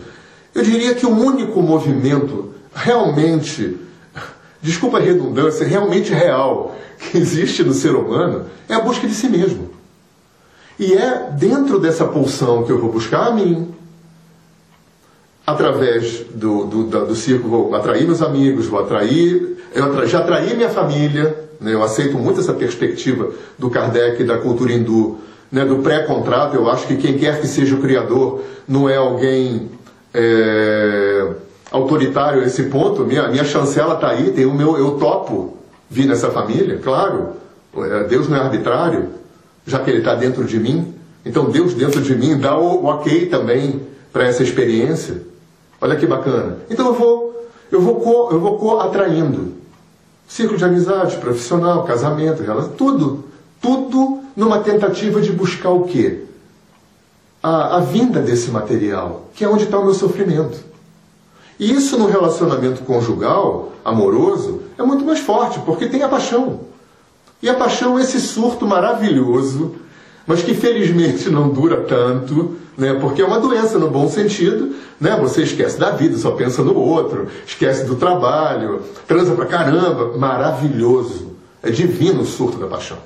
eu 0.53 0.63
diria 0.63 0.93
que 0.93 1.05
o 1.05 1.09
único 1.09 1.61
movimento 1.61 2.53
realmente, 2.73 3.77
desculpa 4.61 4.97
a 4.97 5.01
redundância, 5.01 5.65
realmente 5.65 6.11
real 6.11 6.75
que 6.99 7.17
existe 7.17 7.63
no 7.63 7.73
ser 7.73 7.95
humano 7.95 8.45
é 8.69 8.75
a 8.75 8.81
busca 8.81 9.07
de 9.07 9.13
si 9.13 9.27
mesmo. 9.27 9.71
E 10.79 10.93
é 10.93 11.29
dentro 11.31 11.79
dessa 11.79 12.05
pulsão 12.05 12.63
que 12.63 12.71
eu 12.71 12.79
vou 12.79 12.91
buscar 12.91 13.27
a 13.27 13.31
mim, 13.31 13.73
através 15.45 16.19
do, 16.33 16.65
do, 16.65 16.83
do, 16.83 17.05
do 17.07 17.15
círculo, 17.15 17.49
vou 17.69 17.75
atrair 17.75 18.05
meus 18.05 18.21
amigos, 18.21 18.67
vou 18.67 18.79
atrair, 18.79 19.57
eu 19.73 20.07
já 20.07 20.19
atraí 20.19 20.55
minha 20.55 20.69
família, 20.69 21.37
né, 21.59 21.73
eu 21.73 21.83
aceito 21.83 22.17
muito 22.17 22.39
essa 22.39 22.53
perspectiva 22.53 23.31
do 23.57 23.69
Kardec 23.69 24.21
e 24.21 24.25
da 24.25 24.37
cultura 24.37 24.73
hindu, 24.73 25.19
né, 25.53 25.63
do 25.63 25.77
pré-contrato, 25.77 26.55
eu 26.55 26.67
acho 26.67 26.87
que 26.87 26.97
quem 26.97 27.15
quer 27.15 27.39
que 27.39 27.45
seja 27.45 27.75
o 27.75 27.79
criador 27.79 28.41
não 28.67 28.89
é 28.89 28.97
alguém 28.97 29.69
é, 30.11 31.27
autoritário 31.71 32.41
a 32.41 32.45
esse 32.45 32.63
ponto. 32.63 33.05
Minha, 33.05 33.27
minha 33.27 33.45
chancela 33.45 33.93
está 33.93 34.09
aí, 34.09 34.31
tem 34.31 34.47
o 34.47 34.53
meu, 34.53 34.75
eu 34.79 34.97
topo 34.97 35.55
vir 35.87 36.07
nessa 36.07 36.31
família, 36.31 36.79
claro. 36.79 37.33
É, 37.77 38.03
Deus 38.05 38.27
não 38.27 38.35
é 38.35 38.39
arbitrário, 38.39 39.09
já 39.63 39.77
que 39.77 39.91
Ele 39.91 39.99
está 39.99 40.15
dentro 40.15 40.43
de 40.43 40.59
mim. 40.59 40.91
Então 41.23 41.45
Deus 41.45 41.75
dentro 41.75 42.01
de 42.01 42.15
mim 42.15 42.35
dá 42.35 42.57
o, 42.57 42.83
o 42.83 42.85
ok 42.87 43.27
também 43.27 43.79
para 44.11 44.27
essa 44.27 44.41
experiência. 44.41 45.21
Olha 45.79 45.95
que 45.95 46.07
bacana. 46.07 46.57
Então 46.67 46.87
eu 46.87 46.93
vou, 46.95 47.47
eu 47.71 47.79
vou, 47.79 47.95
co, 47.97 48.29
eu 48.31 48.39
vou 48.39 48.57
co 48.57 48.79
atraindo. 48.79 49.53
Círculo 50.27 50.57
de 50.57 50.65
amizade, 50.65 51.17
profissional, 51.17 51.83
casamento, 51.83 52.41
relação, 52.41 52.71
tudo. 52.71 53.25
Tudo 53.61 54.22
numa 54.35 54.59
tentativa 54.59 55.21
de 55.21 55.31
buscar 55.31 55.69
o 55.69 55.83
quê? 55.83 56.23
A, 57.41 57.77
a 57.77 57.79
vinda 57.79 58.21
desse 58.21 58.51
material, 58.51 59.29
que 59.35 59.43
é 59.43 59.49
onde 59.49 59.65
está 59.65 59.77
o 59.77 59.85
meu 59.85 59.93
sofrimento. 59.93 60.57
E 61.59 61.71
isso 61.71 61.97
no 61.97 62.07
relacionamento 62.07 62.83
conjugal, 62.83 63.73
amoroso, 63.85 64.61
é 64.77 64.83
muito 64.83 65.05
mais 65.05 65.19
forte, 65.19 65.59
porque 65.59 65.87
tem 65.87 66.01
a 66.01 66.09
paixão. 66.09 66.61
E 67.41 67.49
a 67.49 67.53
paixão 67.53 67.99
é 67.99 68.01
esse 68.01 68.19
surto 68.19 68.65
maravilhoso, 68.65 69.75
mas 70.25 70.41
que 70.41 70.53
felizmente 70.53 71.29
não 71.29 71.49
dura 71.49 71.81
tanto, 71.81 72.55
né? 72.77 72.93
porque 72.93 73.21
é 73.21 73.25
uma 73.25 73.39
doença 73.39 73.77
no 73.77 73.89
bom 73.89 74.09
sentido. 74.09 74.75
Né? 74.99 75.17
Você 75.19 75.43
esquece 75.43 75.77
da 75.77 75.91
vida, 75.91 76.17
só 76.17 76.31
pensa 76.31 76.63
no 76.63 76.75
outro, 76.75 77.27
esquece 77.45 77.83
do 77.83 77.95
trabalho, 77.95 78.81
transa 79.07 79.33
pra 79.35 79.45
caramba. 79.45 80.17
Maravilhoso. 80.17 81.33
É 81.61 81.69
divino 81.69 82.21
o 82.21 82.25
surto 82.25 82.57
da 82.57 82.67
paixão. 82.67 82.97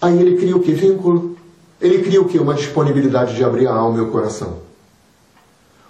Aí 0.00 0.20
ele 0.20 0.36
cria 0.36 0.56
o 0.56 0.60
que? 0.60 0.72
Vínculo. 0.72 1.36
Ele 1.80 2.02
cria 2.02 2.20
o 2.20 2.28
que? 2.28 2.38
Uma 2.38 2.54
disponibilidade 2.54 3.34
de 3.34 3.44
abrir 3.44 3.66
a 3.66 3.74
alma 3.74 3.98
e 3.98 4.00
o 4.00 4.10
coração. 4.10 4.58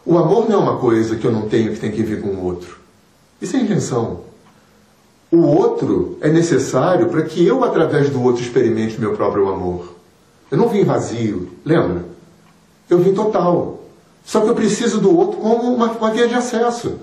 O 0.05 0.17
amor 0.19 0.49
não 0.49 0.57
é 0.57 0.63
uma 0.63 0.77
coisa 0.79 1.17
que 1.17 1.27
eu 1.27 1.33
não 1.33 1.49
tenho 1.49 1.73
que 1.73 1.81
tem 1.81 1.91
que 1.91 2.03
vir 2.03 2.23
com 2.23 2.29
o 2.29 2.45
outro. 2.45 2.79
Isso 3.41 3.57
é 3.57 3.61
invenção. 3.61 4.21
O 5.31 5.39
outro 5.39 6.17
é 6.21 6.29
necessário 6.29 7.09
para 7.09 7.23
que 7.23 7.45
eu, 7.45 7.65
através 7.65 8.09
do 8.09 8.23
outro, 8.23 8.43
experimente 8.43 9.01
meu 9.01 9.17
próprio 9.17 9.49
amor. 9.49 9.93
Eu 10.51 10.57
não 10.57 10.69
vim 10.69 10.85
vazio, 10.85 11.51
lembra? 11.65 12.05
Eu 12.89 12.99
vim 12.99 13.13
total. 13.13 13.81
Só 14.25 14.41
que 14.41 14.49
eu 14.49 14.55
preciso 14.55 15.01
do 15.01 15.17
outro 15.17 15.39
como 15.39 15.75
uma, 15.75 15.91
uma 15.91 16.11
via 16.11 16.29
de 16.29 16.35
acesso. 16.35 16.95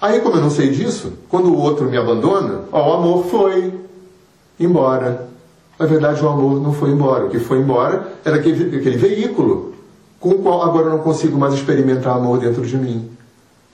Aí, 0.00 0.20
como 0.20 0.36
eu 0.36 0.40
não 0.40 0.50
sei 0.50 0.70
disso, 0.70 1.12
quando 1.28 1.52
o 1.52 1.58
outro 1.58 1.88
me 1.88 1.96
abandona, 1.96 2.62
ó, 2.72 2.90
o 2.90 2.92
amor 2.94 3.26
foi 3.26 3.74
embora. 4.58 5.28
Na 5.82 5.88
verdade, 5.88 6.24
o 6.24 6.28
amor 6.28 6.62
não 6.62 6.72
foi 6.72 6.90
embora. 6.90 7.24
O 7.24 7.28
que 7.28 7.40
foi 7.40 7.58
embora 7.58 8.12
era 8.24 8.36
aquele, 8.36 8.76
aquele 8.76 8.96
veículo 8.96 9.74
com 10.20 10.28
o 10.28 10.38
qual 10.38 10.62
agora 10.62 10.86
eu 10.86 10.90
não 10.90 11.00
consigo 11.00 11.36
mais 11.36 11.54
experimentar 11.54 12.14
amor 12.14 12.38
dentro 12.38 12.64
de 12.64 12.76
mim. 12.76 13.10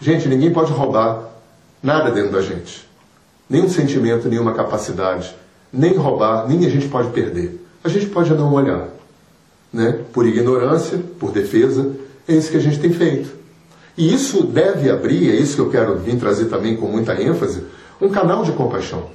Gente, 0.00 0.26
ninguém 0.26 0.50
pode 0.50 0.72
roubar 0.72 1.28
nada 1.82 2.10
dentro 2.10 2.32
da 2.32 2.40
gente. 2.40 2.88
Nenhum 3.46 3.68
sentimento, 3.68 4.26
nenhuma 4.26 4.54
capacidade. 4.54 5.36
Nem 5.70 5.98
roubar, 5.98 6.48
nem 6.48 6.64
a 6.64 6.70
gente 6.70 6.88
pode 6.88 7.10
perder. 7.10 7.62
A 7.84 7.90
gente 7.90 8.06
pode 8.06 8.32
não 8.32 8.54
olhar. 8.54 8.88
Né? 9.70 10.00
Por 10.10 10.26
ignorância, 10.26 10.98
por 11.20 11.30
defesa, 11.30 11.94
é 12.26 12.32
isso 12.32 12.50
que 12.50 12.56
a 12.56 12.60
gente 12.60 12.80
tem 12.80 12.90
feito. 12.90 13.28
E 13.98 14.14
isso 14.14 14.44
deve 14.44 14.90
abrir, 14.90 15.30
é 15.30 15.34
isso 15.34 15.56
que 15.56 15.60
eu 15.60 15.68
quero 15.68 15.98
vir 15.98 16.18
trazer 16.18 16.46
também 16.46 16.74
com 16.74 16.86
muita 16.86 17.20
ênfase, 17.22 17.64
um 18.00 18.08
canal 18.08 18.44
de 18.44 18.52
compaixão. 18.52 19.10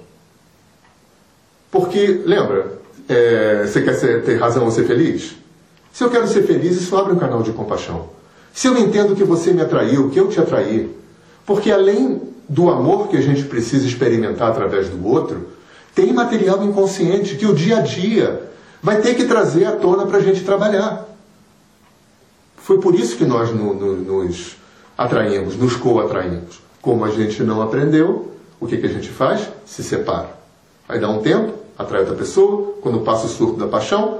Porque, 1.71 2.21
lembra, 2.23 2.83
é, 3.08 3.66
você 3.66 3.82
quer 3.82 3.94
ser, 3.96 4.24
ter 4.24 4.38
razão 4.38 4.66
ou 4.66 4.72
ser 4.72 4.86
feliz? 4.86 5.36
Se 5.92 6.04
eu 6.04 6.10
quero 6.10 6.28
ser 6.28 6.44
feliz, 6.44 6.82
isso 6.82 6.96
abre 6.96 7.13
um 7.13 7.18
canal 7.18 7.44
de 7.44 7.52
compaixão. 7.52 8.10
Se 8.54 8.68
eu 8.68 8.78
entendo 8.78 9.16
que 9.16 9.24
você 9.24 9.52
me 9.52 9.62
atraiu, 9.62 10.10
que 10.10 10.20
eu 10.20 10.28
te 10.28 10.39
atraí, 10.39 10.96
porque 11.46 11.72
além 11.72 12.22
do 12.48 12.70
amor 12.70 13.08
que 13.08 13.18
a 13.18 13.22
gente 13.22 13.44
precisa 13.44 13.86
experimentar 13.86 14.50
através 14.50 14.89
do 14.89 15.06
outro, 15.08 15.48
tem 15.96 16.12
material 16.12 16.63
inconsciente 16.63 17.36
que 17.36 17.46
o 17.46 17.54
dia 17.54 17.78
a 17.78 17.82
dia 17.82 18.50
vai 18.82 19.02
ter 19.02 19.16
que 19.16 19.26
trazer 19.26 19.66
à 19.66 19.74
tona 19.74 20.06
para 20.06 20.18
a 20.18 20.22
gente 20.22 20.44
trabalhar. 20.44 21.08
Foi 22.58 22.80
por 22.80 22.96
isso 22.96 23.18
que 23.18 23.26
nós 23.26 23.52
no, 23.52 23.74
no, 23.74 23.96
nos 23.96 24.56
atraímos, 24.98 25.56
nos 25.56 25.76
co-atraímos. 25.76 26.62
Como 26.82 27.06
a 27.06 27.10
gente 27.10 27.44
não 27.44 27.62
aprendeu, 27.62 28.32
o 28.60 28.68
que, 28.68 28.78
que 28.78 28.86
a 28.86 28.89
gente 28.89 29.10
faz? 29.10 29.50
Se 29.66 29.84
separa. 29.84 30.30
Aí 30.88 31.00
dá 31.00 31.10
um 31.10 31.22
tempo, 31.22 31.54
atrai 31.84 32.02
outra 32.02 32.15
pessoa, 32.15 32.76
quando 32.82 33.00
passa 33.02 33.26
o 33.26 33.30
surto 33.30 33.58
da 33.60 33.67
paixão, 33.67 34.19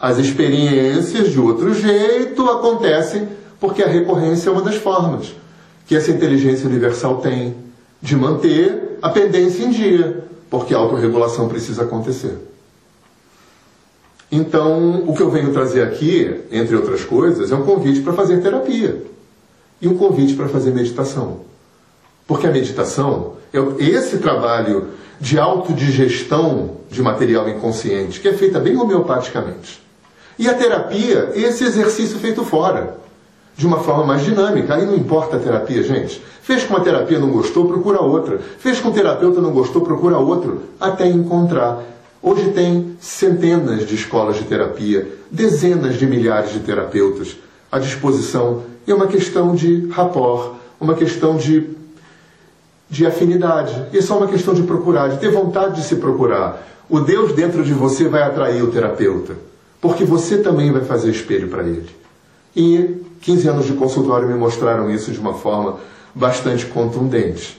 as 0.00 0.18
experiências 0.18 1.30
de 1.30 1.38
outro 1.38 1.72
jeito 1.72 2.48
acontecem 2.48 3.28
porque 3.60 3.82
a 3.82 3.86
recorrência 3.86 4.48
é 4.48 4.52
uma 4.52 4.62
das 4.62 4.74
formas 4.74 5.34
que 5.86 5.94
essa 5.94 6.10
inteligência 6.10 6.66
universal 6.66 7.18
tem 7.18 7.54
de 8.00 8.16
manter 8.16 8.98
a 9.00 9.08
pendência 9.08 9.62
em 9.62 9.70
dia, 9.70 10.24
porque 10.50 10.74
a 10.74 10.78
autorregulação 10.78 11.48
precisa 11.48 11.82
acontecer. 11.82 12.36
Então, 14.30 15.04
o 15.06 15.14
que 15.14 15.22
eu 15.22 15.30
venho 15.30 15.52
trazer 15.52 15.82
aqui, 15.82 16.40
entre 16.50 16.74
outras 16.74 17.04
coisas, 17.04 17.52
é 17.52 17.54
um 17.54 17.64
convite 17.64 18.00
para 18.00 18.12
fazer 18.14 18.40
terapia 18.40 19.04
e 19.80 19.86
um 19.86 19.96
convite 19.96 20.34
para 20.34 20.48
fazer 20.48 20.72
meditação. 20.72 21.40
Porque 22.26 22.46
a 22.46 22.50
meditação 22.50 23.34
é 23.52 23.84
esse 23.84 24.18
trabalho 24.18 24.88
de 25.22 25.38
autodigestão 25.38 26.78
de 26.90 27.00
material 27.00 27.48
inconsciente, 27.48 28.18
que 28.18 28.26
é 28.26 28.32
feita 28.32 28.58
bem 28.58 28.76
homeopaticamente. 28.76 29.80
E 30.36 30.48
a 30.48 30.54
terapia, 30.54 31.30
esse 31.36 31.62
exercício 31.62 32.18
feito 32.18 32.44
fora, 32.44 32.98
de 33.56 33.64
uma 33.64 33.78
forma 33.78 34.04
mais 34.04 34.24
dinâmica. 34.24 34.74
Aí 34.74 34.84
não 34.84 34.96
importa 34.96 35.36
a 35.36 35.38
terapia, 35.38 35.80
gente. 35.84 36.20
Fez 36.42 36.64
com 36.64 36.76
a 36.76 36.80
terapia, 36.80 37.20
não 37.20 37.30
gostou, 37.30 37.68
procura 37.68 38.00
outra. 38.00 38.40
Fez 38.58 38.80
com 38.80 38.88
o 38.88 38.92
terapeuta, 38.92 39.40
não 39.40 39.52
gostou, 39.52 39.82
procura 39.82 40.18
outro, 40.18 40.62
até 40.80 41.06
encontrar. 41.06 41.80
Hoje 42.20 42.50
tem 42.50 42.96
centenas 42.98 43.86
de 43.86 43.94
escolas 43.94 44.34
de 44.34 44.42
terapia, 44.42 45.06
dezenas 45.30 46.00
de 46.00 46.06
milhares 46.06 46.52
de 46.52 46.58
terapeutas 46.58 47.36
à 47.70 47.78
disposição. 47.78 48.64
E 48.88 48.90
é 48.90 48.94
uma 48.94 49.06
questão 49.06 49.54
de 49.54 49.86
rapport, 49.90 50.56
uma 50.80 50.94
questão 50.94 51.36
de, 51.36 51.70
de 52.92 53.06
afinidade. 53.06 53.86
E 53.90 53.98
é 53.98 54.12
uma 54.12 54.26
questão 54.26 54.52
de 54.52 54.62
procurar, 54.64 55.08
de 55.08 55.16
ter 55.16 55.30
vontade 55.30 55.76
de 55.76 55.82
se 55.82 55.96
procurar. 55.96 56.62
O 56.90 57.00
Deus 57.00 57.32
dentro 57.32 57.64
de 57.64 57.72
você 57.72 58.06
vai 58.06 58.22
atrair 58.22 58.62
o 58.62 58.70
terapeuta, 58.70 59.34
porque 59.80 60.04
você 60.04 60.36
também 60.36 60.70
vai 60.70 60.82
fazer 60.82 61.10
espelho 61.10 61.48
para 61.48 61.62
ele. 61.62 61.88
E 62.54 63.00
15 63.22 63.48
anos 63.48 63.66
de 63.66 63.72
consultório 63.72 64.28
me 64.28 64.34
mostraram 64.34 64.90
isso 64.90 65.10
de 65.10 65.18
uma 65.18 65.32
forma 65.32 65.78
bastante 66.14 66.66
contundente. 66.66 67.58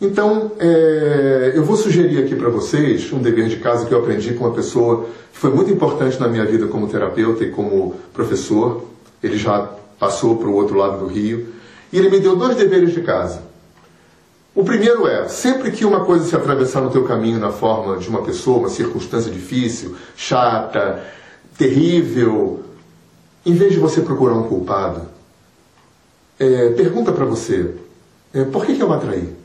Então, 0.00 0.52
é, 0.58 1.52
eu 1.54 1.62
vou 1.62 1.76
sugerir 1.76 2.24
aqui 2.24 2.34
para 2.34 2.48
vocês 2.48 3.12
um 3.12 3.18
dever 3.18 3.48
de 3.48 3.56
casa 3.56 3.84
que 3.84 3.92
eu 3.92 3.98
aprendi 3.98 4.32
com 4.32 4.46
uma 4.46 4.54
pessoa 4.54 5.04
que 5.30 5.38
foi 5.38 5.50
muito 5.50 5.70
importante 5.70 6.18
na 6.18 6.26
minha 6.26 6.46
vida 6.46 6.66
como 6.68 6.88
terapeuta 6.88 7.44
e 7.44 7.50
como 7.50 7.96
professor. 8.14 8.82
Ele 9.22 9.36
já 9.36 9.68
passou 9.98 10.38
para 10.38 10.48
o 10.48 10.54
outro 10.54 10.78
lado 10.78 11.00
do 11.00 11.06
rio. 11.06 11.48
E 11.92 11.98
ele 11.98 12.08
me 12.08 12.18
deu 12.18 12.34
dois 12.34 12.56
deveres 12.56 12.94
de 12.94 13.02
casa. 13.02 13.52
O 14.54 14.62
primeiro 14.62 15.06
é, 15.06 15.28
sempre 15.28 15.72
que 15.72 15.84
uma 15.84 16.04
coisa 16.04 16.24
se 16.24 16.36
atravessar 16.36 16.80
no 16.80 16.90
teu 16.90 17.04
caminho 17.04 17.38
na 17.38 17.50
forma 17.50 17.96
de 17.96 18.08
uma 18.08 18.22
pessoa, 18.22 18.58
uma 18.58 18.68
circunstância 18.68 19.30
difícil, 19.30 19.96
chata, 20.16 21.04
terrível, 21.58 22.62
em 23.44 23.52
vez 23.52 23.72
de 23.72 23.78
você 23.78 24.00
procurar 24.00 24.34
um 24.34 24.44
culpado, 24.44 25.02
é, 26.38 26.70
pergunta 26.70 27.10
para 27.10 27.24
você, 27.24 27.74
é, 28.32 28.44
por 28.44 28.64
que, 28.64 28.76
que 28.76 28.82
eu 28.82 28.92
atraí? 28.92 29.44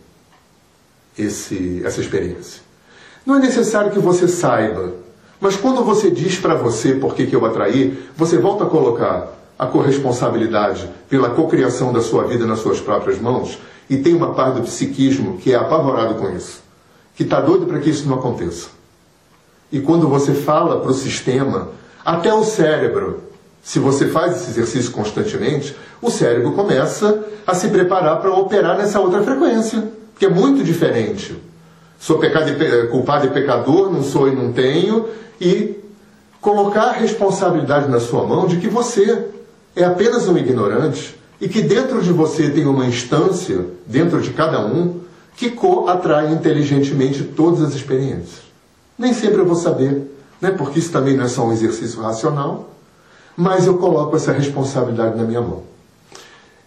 esse, 1.20 1.82
essa 1.86 2.00
experiência. 2.00 2.62
Não 3.26 3.36
é 3.36 3.40
necessário 3.40 3.92
que 3.92 4.00
você 4.00 4.28
saiba, 4.28 4.94
mas 5.40 5.56
quando 5.56 5.84
você 5.84 6.10
diz 6.10 6.38
para 6.38 6.56
você 6.56 6.94
por 6.94 7.14
que, 7.14 7.28
que 7.28 7.36
eu 7.36 7.46
atraí, 7.46 7.98
você 8.16 8.38
volta 8.38 8.64
a 8.64 8.68
colocar 8.68 9.36
a 9.58 9.66
corresponsabilidade 9.66 10.90
pela 11.10 11.30
cocriação 11.30 11.92
da 11.92 12.02
sua 12.02 12.24
vida 12.26 12.46
nas 12.46 12.60
suas 12.60 12.80
próprias 12.80 13.20
mãos 13.20 13.60
e 13.90 13.98
tem 13.98 14.14
uma 14.14 14.34
parte 14.34 14.56
do 14.56 14.64
psiquismo 14.64 15.38
que 15.38 15.52
é 15.52 15.56
apavorado 15.56 16.16
com 16.16 16.30
isso, 16.30 16.62
que 17.16 17.24
está 17.24 17.42
doido 17.42 17.66
para 17.66 17.80
que 17.80 17.90
isso 17.90 18.08
não 18.08 18.16
aconteça. 18.16 18.70
E 19.72 19.80
quando 19.80 20.08
você 20.08 20.34
fala 20.34 20.80
para 20.80 20.92
o 20.92 20.94
sistema, 20.94 21.70
até 22.06 22.34
o 22.34 22.44
cérebro, 22.44 23.24
se 23.64 23.80
você 23.80 24.08
faz 24.08 24.36
esse 24.36 24.52
exercício 24.52 24.92
constantemente, 24.92 25.76
o 26.02 26.10
cérebro 26.10 26.54
começa 26.54 27.24
a 27.46 27.54
se 27.54 27.68
preparar 27.68 28.20
para 28.20 28.34
operar 28.34 28.78
nessa 28.78 29.00
outra 29.00 29.22
frequência 29.24 29.92
que 30.18 30.26
é 30.26 30.30
muito 30.30 30.64
diferente. 30.64 31.36
Sou 32.00 32.20
pecado 32.20 32.50
e, 32.50 32.88
culpado 32.88 33.28
e 33.28 33.30
pecador, 33.30 33.92
não 33.92 34.04
sou 34.04 34.28
e 34.28 34.36
não 34.36 34.52
tenho, 34.52 35.08
e 35.40 35.76
colocar 36.42 36.84
a 36.84 36.92
responsabilidade 36.92 37.90
na 37.90 38.00
sua 38.00 38.26
mão 38.26 38.48
de 38.48 38.58
que 38.58 38.68
você 38.68 39.28
é 39.76 39.84
apenas 39.84 40.28
um 40.28 40.38
ignorante 40.38 41.19
e 41.40 41.48
que 41.48 41.62
dentro 41.62 42.02
de 42.02 42.12
você 42.12 42.50
tem 42.50 42.66
uma 42.66 42.86
instância, 42.86 43.66
dentro 43.88 44.22
de 44.22 44.32
cada 44.32 44.66
um, 44.66 45.00
que 45.36 45.54
atrai 45.88 46.34
inteligentemente 46.34 47.24
todas 47.24 47.62
as 47.62 47.74
experiências. 47.74 48.42
Nem 48.98 49.14
sempre 49.14 49.40
eu 49.40 49.46
vou 49.46 49.56
saber, 49.56 50.12
né? 50.42 50.52
porque 50.52 50.80
isso 50.80 50.92
também 50.92 51.16
não 51.16 51.24
é 51.24 51.28
só 51.30 51.48
um 51.48 51.54
exercício 51.54 52.02
racional, 52.02 52.76
mas 53.38 53.66
eu 53.66 53.78
coloco 53.78 54.16
essa 54.18 54.34
responsabilidade 54.34 55.18
na 55.18 55.24
minha 55.24 55.40
mão. 55.40 55.64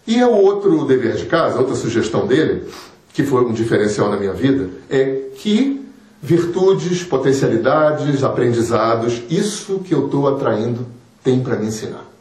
E 0.07 0.17
é 0.19 0.25
o 0.25 0.35
outro 0.35 0.85
dever 0.85 1.15
de 1.15 1.27
casa, 1.27 1.59
outra 1.59 1.75
sugestão 1.75 2.25
dele, 2.25 2.67
que 3.13 3.23
foi 3.23 3.45
um 3.45 3.53
diferencial 3.53 4.09
na 4.09 4.17
minha 4.17 4.33
vida, 4.33 4.69
é 4.89 5.29
que 5.37 5.87
virtudes, 6.19 7.03
potencialidades, 7.03 8.23
aprendizados, 8.23 9.21
isso 9.29 9.79
que 9.79 9.93
eu 9.93 10.05
estou 10.05 10.27
atraindo 10.27 10.87
tem 11.23 11.41
para 11.41 11.57
me 11.57 11.67
ensinar. 11.67 12.12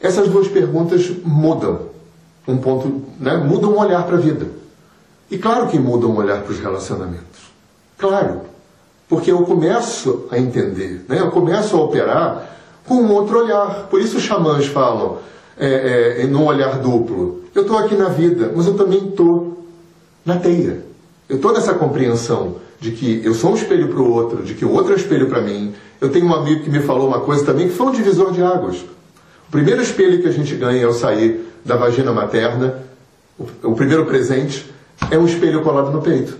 Essas 0.00 0.28
duas 0.28 0.48
perguntas 0.48 1.10
mudam 1.24 1.90
um 2.48 2.56
ponto, 2.56 3.02
né? 3.18 3.36
mudam 3.36 3.72
um 3.72 3.78
olhar 3.78 4.04
para 4.04 4.16
a 4.16 4.20
vida. 4.20 4.46
E 5.30 5.38
claro 5.38 5.68
que 5.68 5.78
mudam 5.78 6.10
um 6.10 6.16
olhar 6.16 6.42
para 6.42 6.52
os 6.52 6.58
relacionamentos. 6.58 7.50
Claro. 7.98 8.42
Porque 9.08 9.30
eu 9.30 9.42
começo 9.42 10.26
a 10.30 10.38
entender, 10.38 11.04
né? 11.08 11.20
eu 11.20 11.30
começo 11.30 11.76
a 11.76 11.80
operar 11.80 12.58
com 12.86 12.94
um 12.94 13.12
outro 13.12 13.40
olhar. 13.40 13.88
Por 13.90 14.00
isso 14.00 14.16
os 14.16 14.22
xamãs 14.22 14.66
falam 14.66 15.18
é, 15.58 16.22
é, 16.22 16.26
num 16.26 16.46
olhar 16.46 16.78
duplo. 16.78 17.44
Eu 17.54 17.62
estou 17.62 17.76
aqui 17.76 17.94
na 17.94 18.08
vida, 18.08 18.52
mas 18.54 18.66
eu 18.66 18.74
também 18.74 19.08
estou 19.08 19.64
na 20.24 20.36
teia. 20.36 20.84
Eu 21.28 21.36
estou 21.36 21.52
nessa 21.52 21.74
compreensão 21.74 22.56
de 22.80 22.92
que 22.92 23.20
eu 23.24 23.34
sou 23.34 23.50
um 23.50 23.54
espelho 23.54 23.88
para 23.88 24.00
o 24.00 24.10
outro, 24.12 24.42
de 24.42 24.54
que 24.54 24.64
o 24.64 24.72
outro 24.72 24.92
é 24.92 24.96
espelho 24.96 25.28
para 25.28 25.40
mim. 25.40 25.74
Eu 26.00 26.10
tenho 26.10 26.26
um 26.26 26.34
amigo 26.34 26.64
que 26.64 26.70
me 26.70 26.80
falou 26.80 27.06
uma 27.06 27.20
coisa 27.20 27.44
também 27.44 27.68
que 27.68 27.74
foi 27.74 27.88
um 27.88 27.92
divisor 27.92 28.32
de 28.32 28.42
águas. 28.42 28.84
O 29.50 29.50
primeiro 29.50 29.82
espelho 29.82 30.22
que 30.22 30.28
a 30.28 30.32
gente 30.32 30.54
ganha 30.54 30.86
ao 30.86 30.92
sair 30.92 31.44
da 31.64 31.74
vagina 31.74 32.12
materna, 32.12 32.84
o, 33.64 33.74
primeiro 33.74 34.06
presente, 34.06 34.64
é 35.10 35.18
um 35.18 35.26
espelho 35.26 35.60
colado 35.64 35.90
no 35.90 36.00
peito. 36.00 36.38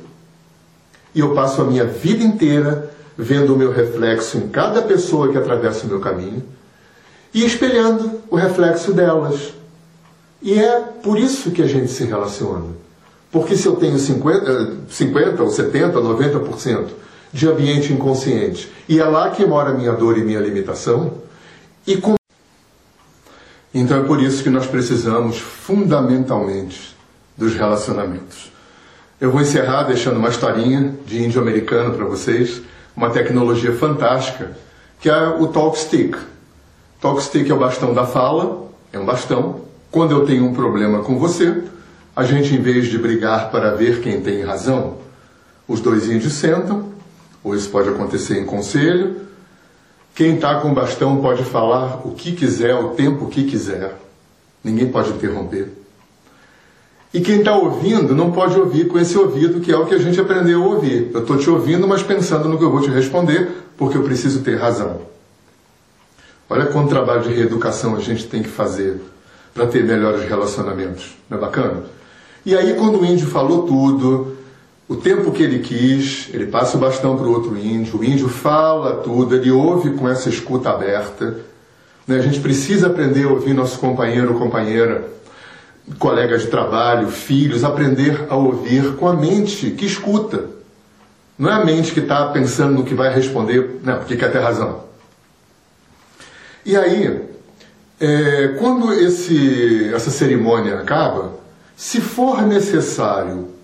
E 1.12 1.18
eu 1.18 1.35
passo 1.35 1.61
a 1.61 1.64
minha 1.64 1.85
vida 1.85 2.23
inteira 2.23 2.88
vendo 3.18 3.53
o 3.53 3.59
meu 3.59 3.73
reflexo 3.73 4.38
em 4.38 4.46
cada 4.46 4.81
pessoa 4.83 5.29
que 5.29 5.37
atravessa 5.37 5.87
o 5.87 5.88
meu 5.88 5.99
caminho 5.99 6.44
e 7.35 7.44
espelhando 7.44 8.20
o 8.31 8.37
reflexo 8.37 8.92
delas, 8.92 9.55
e 10.40 10.57
é 10.57 10.79
por 11.03 11.18
isso 11.18 11.51
que 11.51 11.62
a 11.62 11.66
gente 11.66 11.90
se 11.90 12.05
relaciona. 12.05 12.66
Porque 13.33 13.57
se 13.57 13.66
eu 13.66 13.75
tenho 13.75 13.99
50, 13.99 14.77
50 14.88 15.42
ou 15.42 15.51
70, 15.51 16.01
90% 16.01 16.87
de 17.33 17.49
ambiente 17.49 17.92
inconsciente, 17.92 18.70
e 18.88 19.01
é 19.01 19.05
lá 19.05 19.31
que 19.31 19.44
mora 19.44 19.70
a 19.70 19.75
minha 19.75 19.92
dor 19.94 20.16
e 20.16 20.23
minha 20.23 20.38
limitação, 20.38 21.14
e 21.85 21.96
com... 21.96 22.20
Então 23.73 23.99
é 23.99 24.03
por 24.03 24.21
isso 24.21 24.43
que 24.43 24.51
nós 24.51 24.67
precisamos 24.67 25.39
fundamentalmente 25.39 26.97
dos 27.37 27.55
relacionamentos. 27.55 28.51
Eu 29.21 29.31
vou 29.31 29.41
encerrar 29.41 29.85
deixando 29.85 30.17
uma 30.17 30.29
historinha 30.29 30.95
de 31.07 31.23
índio 31.23 31.41
americano 31.41 31.95
para 31.95 32.05
vocês, 32.05 32.63
uma 32.97 33.11
tecnologia 33.11 33.73
fantástica, 33.73 34.57
que 35.01 35.09
é 35.09 35.29
o 35.29 35.47
Talk 35.49 35.79
Stick. 35.79 36.17
Talk 37.01 37.23
Stick 37.23 37.49
é 37.49 37.55
o 37.55 37.59
bastão 37.59 37.95
da 37.95 38.07
fala, 38.07 38.69
é 38.93 38.99
um 38.99 39.05
bastão 39.05 39.61
quando 39.91 40.13
eu 40.13 40.25
tenho 40.25 40.45
um 40.47 40.55
problema 40.55 41.01
com 41.01 41.19
você, 41.19 41.65
a 42.15 42.25
gente, 42.25 42.55
em 42.55 42.61
vez 42.61 42.87
de 42.87 42.99
brigar 42.99 43.51
para 43.51 43.75
ver 43.75 44.01
quem 44.01 44.21
tem 44.21 44.43
razão, 44.43 44.99
os 45.67 45.81
dois 45.81 46.09
índios 46.09 46.35
sentam, 46.35 46.91
ou 47.43 47.55
isso 47.55 47.71
pode 47.71 47.89
acontecer 47.89 48.39
em 48.39 48.45
conselho. 48.45 49.17
Quem 50.14 50.35
está 50.35 50.57
com 50.61 50.75
bastão 50.75 51.20
pode 51.20 51.44
falar 51.44 52.07
o 52.07 52.12
que 52.12 52.33
quiser, 52.33 52.75
o 52.75 52.90
tempo 52.90 53.27
que 53.29 53.44
quiser. 53.44 53.96
Ninguém 54.62 54.90
pode 54.90 55.11
interromper. 55.11 55.68
E 57.12 57.20
quem 57.20 57.38
está 57.38 57.57
ouvindo 57.57 58.14
não 58.14 58.31
pode 58.31 58.59
ouvir 58.59 58.87
com 58.87 58.99
esse 58.99 59.18
ouvido, 59.18 59.61
que 59.61 59.73
é 59.73 59.77
o 59.77 59.87
que 59.87 59.94
a 59.94 59.99
gente 59.99 60.20
aprendeu 60.20 60.62
a 60.62 60.66
ouvir. 60.66 61.11
Eu 61.12 61.23
estou 61.23 61.37
te 61.37 61.51
ouvindo, 61.51 61.88
mas 61.88 62.03
pensando 62.03 62.49
no 62.49 62.57
que 62.57 62.64
eu 62.64 62.70
vou 62.70 62.81
te 62.81 62.90
responder, 62.90 63.51
porque 63.77 63.96
eu 63.96 64.03
preciso 64.03 64.42
ter 64.42 64.57
razão. 64.57 65.01
Olha 66.49 66.66
quanto 66.66 66.88
trabalho 66.88 67.23
de 67.23 67.33
reeducação 67.33 67.96
a 67.96 68.01
gente 68.01 68.27
tem 68.27 68.42
que 68.42 68.49
fazer 68.49 69.01
para 69.55 69.66
ter 69.66 69.85
melhores 69.85 70.29
relacionamentos. 70.29 71.16
Não 71.29 71.38
é 71.38 71.40
bacana? 71.40 71.85
E 72.44 72.57
aí, 72.57 72.75
quando 72.75 73.01
o 73.01 73.05
índio 73.05 73.27
falou 73.27 73.66
tudo, 73.66 74.37
o 74.90 74.96
tempo 74.96 75.31
que 75.31 75.40
ele 75.40 75.61
quis, 75.61 76.29
ele 76.35 76.46
passa 76.46 76.76
o 76.76 76.81
bastão 76.81 77.16
para 77.16 77.24
o 77.24 77.31
outro 77.31 77.57
índio, 77.57 78.00
o 78.00 78.05
índio 78.05 78.29
fala 78.29 78.96
tudo, 79.05 79.37
ele 79.37 79.48
ouve 79.48 79.90
com 79.90 80.09
essa 80.09 80.29
escuta 80.29 80.68
aberta. 80.68 81.37
Né? 82.05 82.16
A 82.16 82.20
gente 82.20 82.40
precisa 82.40 82.88
aprender 82.88 83.22
a 83.22 83.29
ouvir 83.29 83.55
nosso 83.55 83.79
companheiro 83.79 84.33
ou 84.33 84.40
companheira, 84.40 85.09
colegas 85.96 86.42
de 86.42 86.48
trabalho, 86.48 87.09
filhos, 87.09 87.62
aprender 87.62 88.26
a 88.29 88.35
ouvir 88.35 88.96
com 88.96 89.07
a 89.07 89.14
mente 89.14 89.70
que 89.70 89.87
escuta. 89.87 90.46
Não 91.38 91.48
é 91.48 91.53
a 91.53 91.64
mente 91.64 91.92
que 91.92 92.00
está 92.00 92.26
pensando 92.31 92.74
no 92.74 92.85
que 92.85 92.92
vai 92.92 93.14
responder, 93.14 93.79
não, 93.85 93.98
porque 93.98 94.16
quer 94.16 94.33
ter 94.33 94.40
razão. 94.40 94.87
E 96.66 96.76
aí, 96.76 97.29
é, 98.00 98.57
quando 98.59 98.92
esse, 98.92 99.88
essa 99.94 100.11
cerimônia 100.11 100.81
acaba, 100.81 101.35
se 101.76 102.00
for 102.00 102.42
necessário 102.42 103.60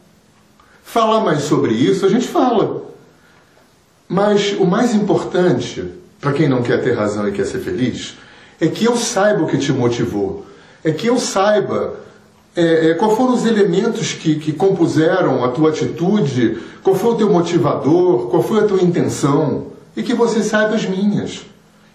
falar 0.86 1.20
mais 1.20 1.42
sobre 1.42 1.74
isso, 1.74 2.06
a 2.06 2.08
gente 2.08 2.28
fala. 2.28 2.84
Mas 4.08 4.52
o 4.52 4.64
mais 4.64 4.94
importante, 4.94 5.84
para 6.20 6.32
quem 6.32 6.48
não 6.48 6.62
quer 6.62 6.82
ter 6.82 6.92
razão 6.92 7.28
e 7.28 7.32
quer 7.32 7.44
ser 7.44 7.58
feliz, 7.58 8.16
é 8.60 8.68
que 8.68 8.84
eu 8.84 8.96
saiba 8.96 9.42
o 9.42 9.48
que 9.48 9.58
te 9.58 9.72
motivou. 9.72 10.46
É 10.84 10.92
que 10.92 11.08
eu 11.08 11.18
saiba 11.18 11.96
é, 12.54 12.90
é, 12.92 12.94
foram 12.94 13.34
os 13.34 13.44
elementos 13.44 14.12
que, 14.12 14.36
que 14.36 14.52
compuseram 14.52 15.44
a 15.44 15.48
tua 15.48 15.68
atitude, 15.68 16.58
qual 16.82 16.96
foi 16.96 17.10
o 17.10 17.16
teu 17.16 17.30
motivador, 17.30 18.28
qual 18.28 18.42
foi 18.42 18.60
a 18.60 18.66
tua 18.66 18.80
intenção, 18.80 19.66
e 19.94 20.02
que 20.02 20.14
você 20.14 20.42
saiba 20.42 20.74
as 20.76 20.86
minhas. 20.86 21.44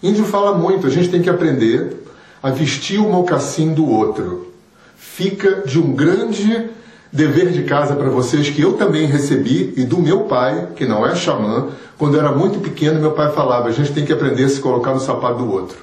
Índio 0.02 0.24
fala 0.24 0.56
muito, 0.56 0.86
a 0.86 0.90
gente 0.90 1.08
tem 1.08 1.22
que 1.22 1.30
aprender 1.30 1.96
a 2.42 2.50
vestir 2.50 3.00
o 3.00 3.08
mocassim 3.08 3.72
do 3.72 3.88
outro. 3.88 4.52
Fica 4.96 5.62
de 5.66 5.80
um 5.80 5.92
grande 5.92 6.70
dever 7.12 7.50
de 7.50 7.64
casa 7.64 7.94
para 7.94 8.08
vocês 8.08 8.48
que 8.48 8.62
eu 8.62 8.72
também 8.72 9.06
recebi 9.06 9.74
e 9.76 9.84
do 9.84 9.98
meu 9.98 10.20
pai, 10.20 10.68
que 10.74 10.86
não 10.86 11.06
é 11.06 11.14
xamã, 11.14 11.68
quando 11.98 12.14
eu 12.14 12.20
era 12.20 12.32
muito 12.32 12.58
pequeno, 12.60 12.98
meu 12.98 13.12
pai 13.12 13.30
falava: 13.32 13.68
a 13.68 13.72
gente 13.72 13.92
tem 13.92 14.04
que 14.04 14.12
aprender 14.12 14.44
a 14.44 14.48
se 14.48 14.60
colocar 14.60 14.94
no 14.94 15.00
sapato 15.00 15.38
do 15.38 15.52
outro. 15.52 15.78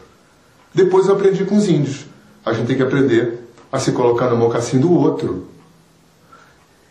Depois 0.74 1.08
eu 1.08 1.16
aprendi 1.16 1.46
com 1.46 1.58
os 1.58 1.70
índios. 1.70 2.06
A 2.46 2.54
gente 2.54 2.68
tem 2.68 2.76
que 2.76 2.84
aprender 2.84 3.48
a 3.72 3.80
se 3.80 3.92
colocar 3.92 4.30
no 4.30 4.38
mocassim 4.38 4.80
do 4.80 4.92
outro. 4.92 5.48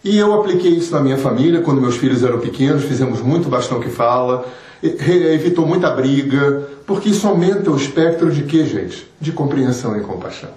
E 0.04 0.16
eu 0.16 0.32
apliquei 0.32 0.70
isso 0.70 0.94
na 0.94 1.00
minha 1.00 1.16
família, 1.16 1.60
quando 1.60 1.80
meus 1.80 1.96
filhos 1.96 2.22
eram 2.22 2.38
pequenos, 2.38 2.84
fizemos 2.84 3.20
muito 3.20 3.48
bastão 3.48 3.80
que 3.80 3.90
fala, 3.90 4.46
evitou 4.82 5.66
muita 5.66 5.90
briga, 5.90 6.68
porque 6.86 7.08
isso 7.08 7.26
aumenta 7.26 7.70
o 7.70 7.76
espectro 7.76 8.30
de 8.30 8.44
quê, 8.44 8.64
gente? 8.64 9.10
De 9.20 9.32
compreensão 9.32 9.96
e 9.96 10.00
compaixão. 10.00 10.50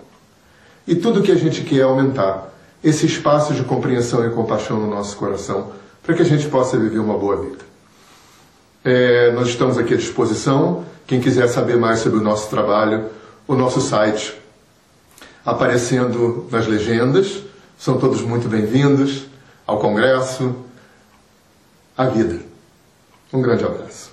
E 0.87 0.95
tudo 0.95 1.23
que 1.23 1.31
a 1.31 1.35
gente 1.35 1.61
quer 1.61 1.79
é 1.79 1.83
aumentar 1.83 2.50
esse 2.83 3.05
espaço 3.05 3.53
de 3.53 3.63
compreensão 3.63 4.25
e 4.25 4.31
compaixão 4.31 4.79
no 4.79 4.89
nosso 4.89 5.15
coração, 5.17 5.71
para 6.01 6.15
que 6.15 6.21
a 6.21 6.25
gente 6.25 6.47
possa 6.47 6.77
viver 6.77 6.99
uma 6.99 7.17
boa 7.17 7.37
vida. 7.37 7.63
É, 8.83 9.31
nós 9.31 9.47
estamos 9.49 9.77
aqui 9.77 9.93
à 9.93 9.97
disposição. 9.97 10.83
Quem 11.05 11.21
quiser 11.21 11.47
saber 11.47 11.77
mais 11.77 11.99
sobre 11.99 12.19
o 12.19 12.21
nosso 12.23 12.49
trabalho, 12.49 13.05
o 13.47 13.53
nosso 13.53 13.81
site 13.81 14.41
aparecendo 15.45 16.47
nas 16.51 16.67
legendas. 16.67 17.43
São 17.77 17.97
todos 17.97 18.21
muito 18.21 18.47
bem-vindos 18.47 19.25
ao 19.65 19.79
Congresso, 19.79 20.55
à 21.97 22.05
vida. 22.05 22.39
Um 23.33 23.41
grande 23.41 23.63
abraço. 23.63 24.10